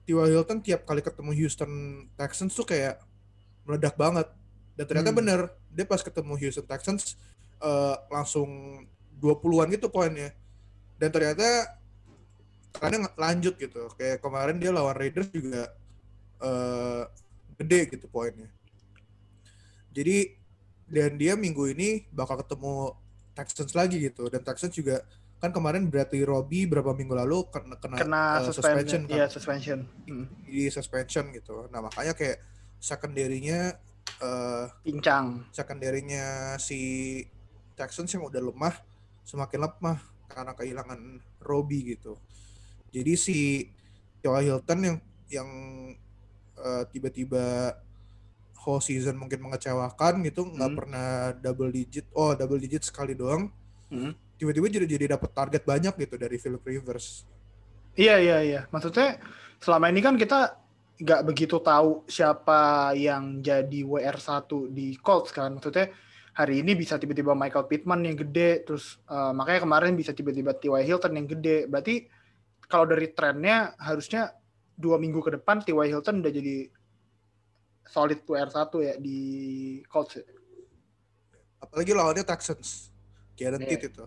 [0.06, 0.28] T.Y.
[0.28, 1.72] Hilton tiap kali ketemu Houston
[2.16, 3.02] Texans tuh kayak
[3.66, 4.28] meledak banget.
[4.74, 5.20] Dan ternyata Hmm.
[5.20, 7.16] bener, dia pas ketemu Houston Texans
[7.62, 8.82] eh, langsung
[9.22, 10.34] 20-an gitu poinnya.
[10.98, 11.78] Dan ternyata
[12.82, 13.86] ng- lanjut gitu.
[13.94, 15.70] Kayak kemarin dia lawan Raiders juga
[16.42, 17.04] eh,
[17.62, 18.50] gede gitu poinnya.
[19.94, 20.41] Jadi
[20.92, 22.92] dan dia minggu ini bakal ketemu
[23.32, 24.28] Texans lagi gitu.
[24.28, 25.08] Dan Texans juga
[25.42, 29.80] kan kemarin Bradley Robbie berapa minggu lalu kena kena, Kena eh, suspension, kan iya suspension.
[30.06, 30.28] Hmm.
[30.46, 31.66] di suspension gitu.
[31.74, 32.38] Nah makanya kayak
[32.78, 33.80] secondary-nya
[34.22, 35.48] eh Pincang.
[35.50, 37.24] secondary-nya si
[37.74, 38.76] Texans yang udah lemah
[39.26, 39.98] semakin lemah
[40.30, 41.00] karena kehilangan
[41.42, 42.20] Robbie gitu.
[42.92, 43.38] Jadi si
[44.22, 44.46] T.Y.
[44.46, 44.98] Hilton yang
[45.32, 45.50] yang
[46.60, 47.74] eh, tiba-tiba
[48.62, 50.78] whole season mungkin mengecewakan gitu nggak Hmm.
[50.78, 53.50] pernah double digit oh double digit sekali doang
[53.90, 54.16] Hmm.
[54.38, 57.26] tiba-tiba jadi jadi dapat target banyak gitu dari Philip Rivers
[57.92, 58.62] Iya iya iya.
[58.72, 59.20] Maksudnya
[59.60, 60.56] selama ini kan kita
[60.96, 65.60] nggak begitu tahu siapa yang jadi WR1 di Colts kan.
[65.60, 65.92] Maksudnya
[66.32, 70.88] hari ini bisa tiba-tiba Michael Pittman yang gede, terus eh, makanya kemarin bisa tiba-tiba T.Y.
[70.88, 71.68] Hilton yang gede.
[71.68, 72.08] Berarti
[72.64, 74.32] kalau dari trennya harusnya
[74.80, 75.92] dua minggu ke depan T.Y.
[75.92, 76.72] Hilton udah jadi
[77.84, 79.20] solid WR1 ya di
[79.86, 80.16] Colts.
[80.16, 80.26] ya.
[81.60, 82.90] apalagi lawannya Texans
[83.34, 83.90] guaranteed Iya.
[83.90, 84.06] itu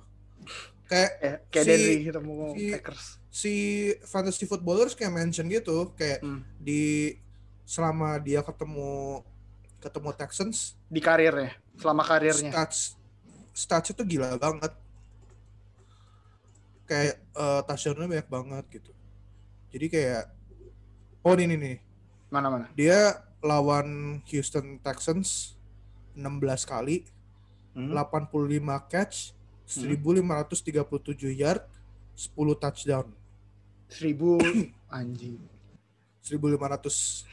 [0.84, 3.04] kayak Eh, kayak Si- dari ketemu si- Packers.
[3.30, 3.52] si
[4.04, 6.42] fantasy footballers kayak mention gitu kayak Hmm.
[6.56, 7.14] di
[7.64, 9.22] selama dia ketemu
[9.78, 12.50] ketemu Texans Di karirnya, selama karirnya.
[12.50, 12.98] stats
[13.52, 14.72] stats itu gila banget
[16.84, 18.90] kayak eh touchdown-nya banyak banget gitu
[19.70, 20.24] jadi kayak
[21.22, 21.76] oh ini nih, nih
[22.28, 22.66] Mana-mana.
[22.74, 25.52] dia lawan Houston Texans
[26.16, 26.32] 16
[26.64, 27.04] kali
[27.74, 27.90] Hmm.
[27.90, 28.30] 85
[28.86, 29.34] catch
[29.66, 30.22] 1537
[31.34, 31.66] yard
[32.14, 33.10] 10 touchdown
[33.90, 35.42] 1000 anjing.
[36.22, 37.26] 1500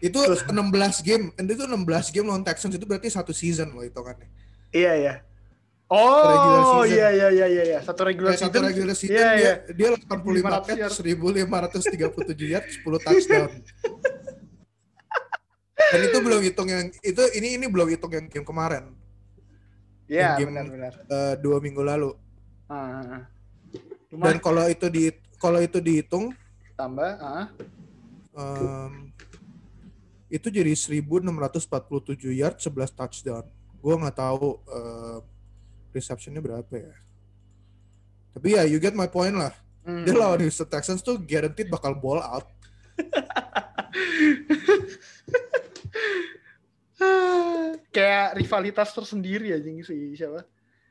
[0.00, 0.54] itu 16
[1.02, 4.30] game and itu 16 game lawan Texans itu berarti satu season loh hitungannya
[4.70, 5.14] Iya iya.
[5.90, 7.78] Regular Oh iya iya iya iya iya.
[7.82, 8.62] Satu regular satu season.
[8.62, 9.54] regular season Iya, dia iya.
[9.74, 10.62] dia 85 1500 yard.
[10.86, 13.50] catch 1537 yard 10 touchdown
[15.90, 18.90] dan itu belum hitung yang itu ini ini belum hitung yang game kemarin
[20.06, 20.92] Iya Game- benar benar.
[21.00, 22.10] eh, dua minggu lalu
[22.66, 23.24] ah.
[24.12, 26.30] dan kalau itu di kalau itu dihitung
[26.74, 27.16] tambah.
[27.16, 27.46] Ah.
[28.32, 29.12] em,
[30.26, 33.44] itu jadi 1647 yard 11 touchdown
[33.76, 35.18] gue nggak tahu eh,
[35.90, 36.92] receptionnya berapa ya
[38.30, 39.50] tapi ya you get my point lah
[39.80, 40.04] Hmm.
[40.04, 42.44] dia lawan Houston Texans tuh guaranteed bakal ball out
[47.90, 50.44] Kayak rivalitas tersendiri aja si siapa?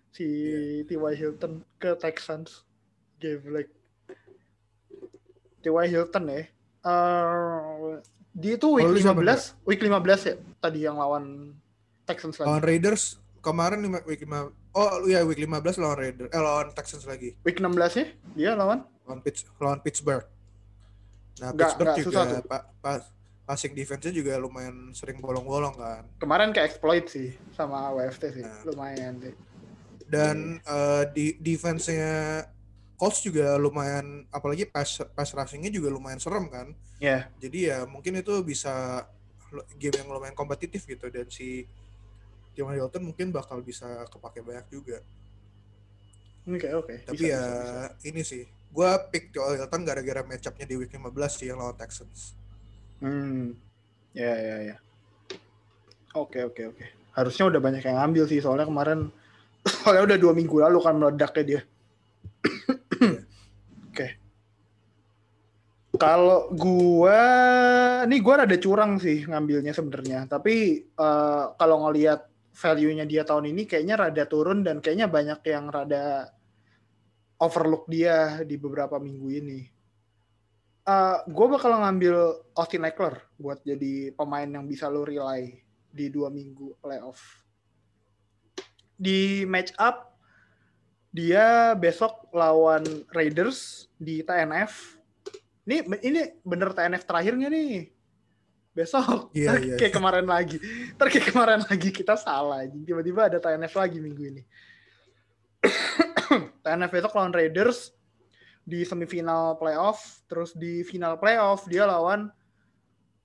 [0.10, 0.84] Si Iya.
[0.90, 1.14] T.Y.
[1.16, 2.66] Hilton ke Texans.
[3.18, 3.72] Game like
[5.62, 5.86] T.Y.
[5.88, 6.42] Hilton ya.
[6.80, 8.00] Eh
[8.32, 11.52] dia itu week siapa, 15, week 15 ya tadi yang lawan
[12.06, 12.68] Texans lawan lagi.
[12.72, 13.04] Raiders
[13.40, 17.58] kemarin lima- week 5 oh ya week 15 lawan Raiders eh lawan Texans lagi Week
[17.58, 20.24] 16 ya dia lawan lawan Pitts lawan Pittsburgh
[21.38, 22.48] nah Pittsburgh nggak susah juga tuh.
[22.48, 23.08] pa- pa-
[23.50, 28.62] passing defense-nya juga lumayan sering bolong-bolong kan kemarin ke exploit sih sama WFT sih Nah.
[28.70, 29.34] lumayan sih
[30.06, 32.46] dan eh, di defense-nya
[32.94, 36.68] Colts juga lumayan apalagi pass pass rushing-nya juga lumayan serem kan
[37.02, 39.02] ya jadi ya mungkin itu bisa
[39.82, 41.66] game yang lumayan kompetitif gitu dan si
[42.54, 45.00] Tim Hilton mungkin bakal bisa kepake banyak juga.
[46.44, 46.96] Oke oke.
[47.08, 47.64] Tapi Bisa, ya bisa,
[47.96, 48.08] bisa.
[48.10, 52.36] ini sih, gue pick Joel Hilton gara-gara matchupnya di week 15 sih yang lawan Texans.
[53.00, 53.56] Hmm.
[54.12, 54.76] Ya ya ya.
[56.16, 56.86] Oke oke oke.
[57.16, 59.12] Harusnya udah banyak yang ngambil sih soalnya kemarin
[59.84, 61.62] soalnya udah dua minggu lalu kan meledaknya dia.
[63.92, 64.08] Oke.
[66.00, 67.22] Kalau gua,
[68.08, 70.32] nih gua rada curang sih ngambilnya sebenarnya.
[70.32, 72.24] Tapi eh, kalau ngelihat
[72.56, 76.32] value-nya dia tahun ini kayaknya rada turun dan kayaknya banyak yang rada
[77.40, 79.60] overlook dia di beberapa minggu ini.
[80.90, 82.18] Eh gue bakal ngambil
[82.58, 85.62] Austin Eckler buat jadi pemain yang bisa lo rely
[85.94, 87.22] di dua minggu playoff.
[88.98, 90.18] Di match up
[91.14, 94.98] dia besok lawan Raiders di TNF.
[95.70, 97.94] Ini ini bener TNF terakhirnya nih.
[98.74, 99.30] Besok.
[99.38, 99.78] Ntar iya.
[99.78, 100.58] kayak kemarin lagi.
[100.98, 102.66] Ntar kayak kemarin lagi kita salah.
[102.66, 104.42] Tiba-tiba ada TNF lagi minggu ini.
[106.66, 107.94] TNF besok lawan Raiders
[108.70, 112.30] di semifinal playoff, terus di final playoff dia lawan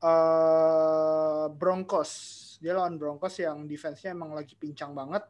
[0.00, 2.12] eh, Broncos.
[2.64, 5.20] Dia lawan Broncos yang defense-nya emang lagi pincang banget.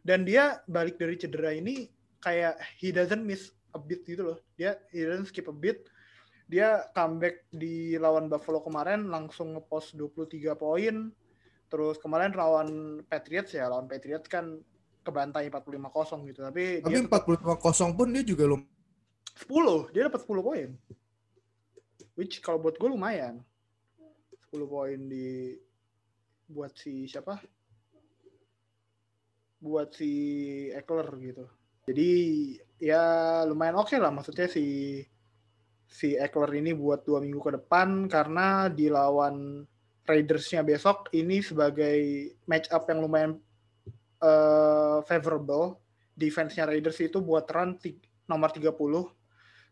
[0.00, 1.90] Dan dia balik dari cedera ini
[2.22, 4.38] kayak he doesn't miss a beat gitu loh.
[4.54, 5.82] Dia he doesn't skip a beat.
[6.46, 11.10] Dia comeback di lawan Buffalo kemarin langsung ngepost 23 poin.
[11.70, 14.58] Terus kemarin lawan Patriots ya, lawan Patriots kan
[15.00, 16.40] kebantai 45-0 gitu.
[16.44, 18.62] Tapi, Tapi dia tetap- 45-0 pun dia juga lum
[19.34, 20.68] 10 dia dapat 10 poin.
[22.14, 23.40] Which kalau buat gue lumayan.
[24.52, 25.56] 10 poin di
[26.50, 27.38] buat si siapa?
[29.60, 30.12] Buat si
[30.72, 31.44] Eckler gitu.
[31.88, 32.10] Jadi
[32.80, 33.02] ya
[33.44, 35.00] lumayan oke lah maksudnya si
[35.84, 39.64] si Eckler ini buat dua minggu ke depan karena dilawan
[40.00, 43.38] Raidersnya besok ini sebagai match up yang lumayan
[44.20, 45.80] eh, favorable
[46.12, 47.80] defense-nya Raiders itu buat run
[48.28, 48.70] nomor 30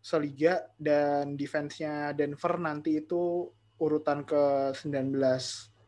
[0.00, 3.46] seliga dan defense-nya Denver nanti itu
[3.78, 5.14] urutan ke 19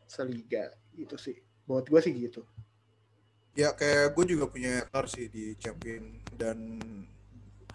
[0.05, 1.35] seliga gitu sih.
[1.65, 2.43] Buat gue sih gitu.
[3.51, 6.79] ya kayak gue juga punya Eckler sih di champion dan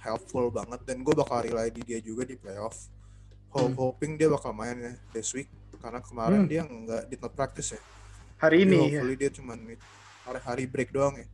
[0.00, 2.88] helpful banget dan gue bakal rely di dia juga di playoff.
[3.52, 3.76] Hope, Hmm.
[3.76, 6.48] Hoping dia bakal main ya this week karena kemarin Hmm.
[6.48, 7.80] dia nggak did not practice ya.
[8.36, 9.00] Hari Jadi ini ya.
[9.00, 9.58] hopefully dia cuman
[10.26, 11.26] hari hari break doang ya.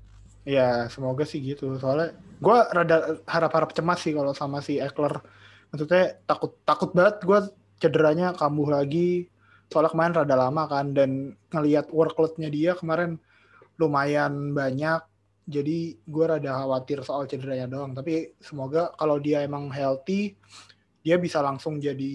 [0.43, 1.79] Ya, semoga sih gitu.
[1.79, 5.23] Soalnya gue rada harap-harap cemas sih kalau sama si Eckler.
[5.71, 7.39] Maksudnya takut takut banget gue
[7.79, 9.31] cederanya kambuh lagi.
[9.71, 13.17] Soalnya kemarin rada lama kan dan ngelihat workload-nya dia kemarin
[13.79, 15.01] lumayan banyak.
[15.47, 17.95] Jadi gue rada khawatir soal cederanya doang.
[17.95, 20.35] Tapi semoga kalau dia emang healthy,
[21.03, 22.15] dia bisa langsung jadi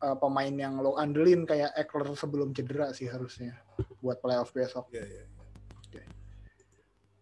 [0.00, 3.60] uh, pemain yang lo andelin kayak Eckler sebelum cedera sih harusnya
[4.00, 4.88] buat playoff besok.
[4.92, 5.24] Iya, iya.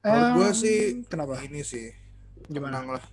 [0.01, 1.35] Menurut gua Em, sih kenapa?
[1.41, 1.87] Ini sih
[2.47, 2.81] Gimana?
[2.81, 3.05] menang lah.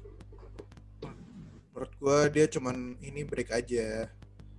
[1.69, 4.09] Menurut gue dia cuman ini break aja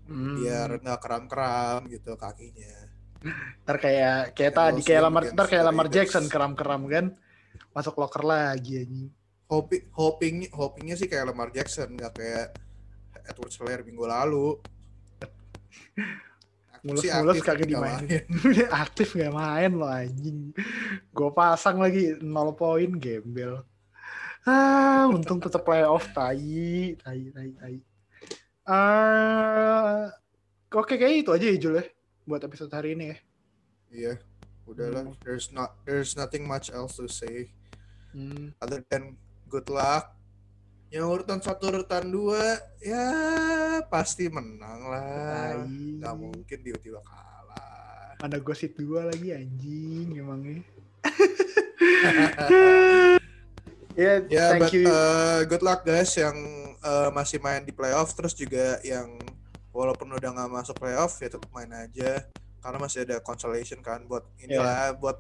[0.04, 0.38] Hmm.
[0.38, 2.88] biar nggak kram-kram gitu kakinya.
[3.60, 5.86] ntar kayak kayak tadi kayak Lamar ntar kayak Lamar.
[5.90, 7.06] Jackson keram-keram kan
[7.70, 9.10] masuk locker lagi anjing.
[9.48, 12.46] Hoping hoping hopingnya sih kayak Lamar Jackson nggak kayak
[13.26, 14.56] Edward Slayer minggu lalu.
[16.82, 18.22] Mulus-mulus kagak dimainin.
[18.28, 18.68] main.
[18.84, 20.52] Aktif gak main lo anjing.
[21.10, 22.24] Gue pasang lagi 0
[22.54, 23.62] poin gembel.
[24.42, 27.74] Ah, untung tetap playoff tai, tai, tai, tai.
[28.64, 30.12] Ah,
[30.68, 31.84] oke kayak itu aja ya Jul ya
[32.24, 33.16] buat episode hari ini ya.
[33.88, 34.12] Iya,
[34.64, 35.08] udahlah.
[35.08, 35.16] Hmm.
[35.24, 37.52] There's not there's nothing much else to say
[38.08, 38.52] Hmm.
[38.60, 39.16] other than
[39.48, 40.17] good luck.
[40.88, 43.04] Yang urutan satu urutan dua ya
[43.92, 45.60] pasti menang lah.
[45.68, 48.16] Nggak mungkin tiba-tiba kalah.
[48.24, 50.64] Ada gosip dua lagi anjing emangnya.
[53.98, 54.86] Ya, Ya, thank but you.
[54.86, 56.30] uh, good luck guys yang
[56.86, 59.18] uh, masih main di playoff terus juga yang
[59.74, 62.22] walaupun udah nggak masuk playoff ya tetap main aja
[62.62, 65.18] karena masih ada consolation kan buat inilah buat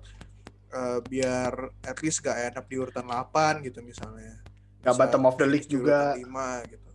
[0.70, 4.38] uh, biar at least gak end up di urutan 8 gitu misalnya.
[4.80, 6.14] Gak bottom of the league juga.
[6.14, 6.88] 5 gitu.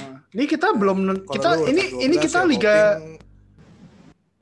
[0.00, 0.16] Ah.
[0.32, 3.18] Ini kita belum Kalau kita ini ini 12 kita ya liga hoping-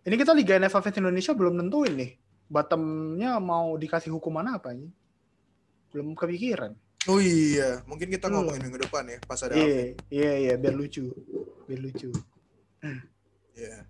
[0.09, 2.11] ini kita liga NFL Fans Indonesia belum nentuin nih.
[2.49, 4.89] Bottomnya mau dikasih hukuman apa nih?
[5.93, 6.73] Belum kepikiran.
[7.09, 8.45] Oh iya, mungkin kita Belum.
[8.49, 9.57] ngomongin minggu depan ya pas ada.
[9.57, 11.09] Iya, iya, iya, biar lucu.
[11.65, 12.13] Biar lucu.
[13.57, 13.85] Iya.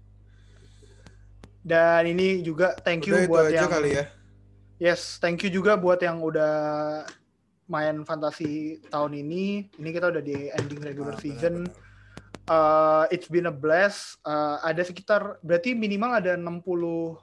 [1.63, 4.05] Dan ini juga thank you Udah itu buat aja yang kali ya.
[4.79, 6.55] Yes, thank you juga buat yang udah
[7.69, 9.69] main fantasi tahun ini.
[9.77, 11.69] Ini kita udah di ending regular Nah, season.
[11.69, 11.87] benar-benar.
[12.49, 14.17] Uh, it's been a blast.
[14.25, 17.21] Uh, ada sekitar berarti minimal ada 60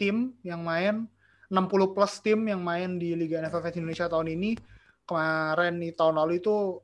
[0.00, 1.04] tim yang main,
[1.52, 4.56] 60 plus tim yang main di Liga NFF Indonesia tahun ini.
[5.04, 6.80] Kemarin nih tahun lalu itu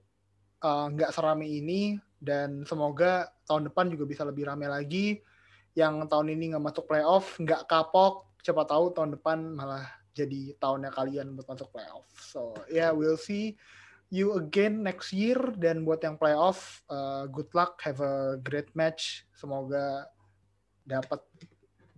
[0.60, 5.24] uh, nggak uh, serame ini dan semoga tahun depan juga bisa lebih rame lagi.
[5.72, 10.94] Yang tahun ini nggak masuk playoff, nggak kapok, siapa tahu tahun depan malah jadi tahunnya
[10.94, 12.06] kalian buat masuk playoff.
[12.14, 13.58] So yeah, we'll see
[14.08, 15.36] you again next year.
[15.58, 17.82] Dan buat yang playoff uh, good luck.
[17.82, 19.26] Have a great match.
[19.34, 20.06] Semoga
[20.86, 21.20] dapat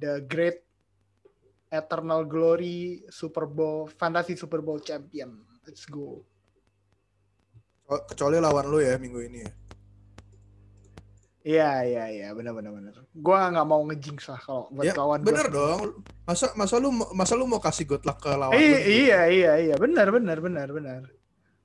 [0.01, 0.64] the great
[1.69, 5.45] eternal glory Super Bowl fantasy Super Bowl champion.
[5.69, 6.25] Let's go.
[7.87, 9.66] Kecuali lawan lu ya minggu ini ya
[11.47, 12.91] Iya iya iya benar benar benar.
[13.15, 15.79] Gua nggak mau ngejinx lah kalau buat ya, lawan Bener gua.
[15.79, 16.03] dong.
[16.27, 18.79] Masa masa lu masa lu mau kasih good luck ke lawan I, lu?
[19.07, 21.07] Iya iya iya benar benar benar benar.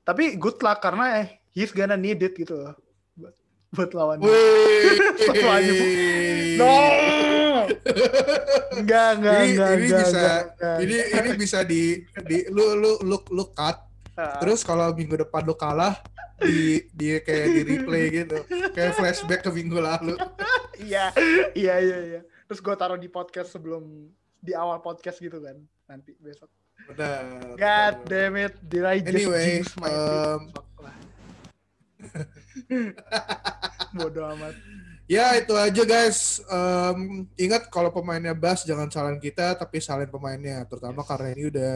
[0.06, 2.78] Tapi good luck karena eh, he's gonna need it gitu loh.
[3.18, 3.34] Buat,
[3.74, 4.22] buat lawan.
[6.62, 6.78] no.
[8.78, 11.82] Enggak, enggak, ini, enggak, ini enggak, bisa enggak, ini ini bisa di
[12.30, 13.91] di lu lu lu lu cut.
[14.42, 15.98] Terus kalau minggu depan lu kalah
[16.42, 18.38] di di kayak di replay gitu.
[18.74, 20.18] Kayak flashback ke minggu lalu.
[20.90, 21.14] iya,
[21.54, 22.22] iya, iya, iya.
[22.50, 24.10] Terus gue taruh di podcast sebelum
[24.42, 25.56] di awal podcast gitu kan
[25.86, 26.50] nanti besok.
[26.90, 27.56] Benar.
[27.56, 28.10] God benar.
[28.10, 30.42] damn it, did I just anyway, jinx my um,
[33.98, 34.56] Bodoh amat.
[35.06, 36.40] Ya itu aja guys.
[36.48, 41.10] Um, ingat kalau pemainnya Bas jangan salin kita tapi salin pemainnya, terutama yes.
[41.12, 41.74] karena ini udah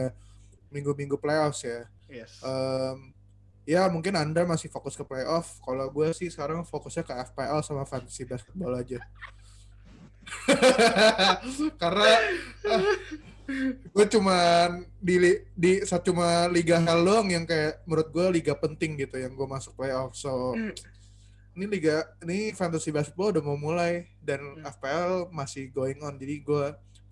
[0.72, 1.84] minggu-minggu playoffs ya.
[2.06, 2.40] Yes.
[2.42, 3.12] Um,
[3.66, 5.58] ya mungkin anda masih fokus ke playoff.
[5.62, 9.02] Kalau gue sih sekarang fokusnya ke FPL sama fantasy basketball aja.
[11.80, 12.10] karena
[12.66, 12.82] uh,
[13.94, 18.98] gue cuman di di satu cuma liga hell doang yang kayak menurut gue liga penting
[18.98, 20.58] gitu yang gue masuk playoff so
[21.54, 24.66] ini liga ini fantasy basketball udah mau mulai dan hmm.
[24.66, 26.64] FPL masih going on jadi gue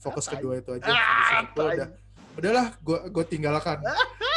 [0.02, 1.88] fokus ah, kedua itu aja ah, udah
[2.34, 3.78] udahlah gue gue tinggalkan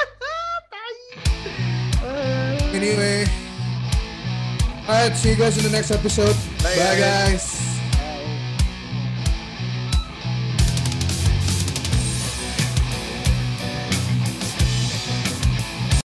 [2.78, 3.25] anyway.
[4.88, 6.36] Alright see you guys in the next episode.
[6.63, 7.66] Bye, bye guys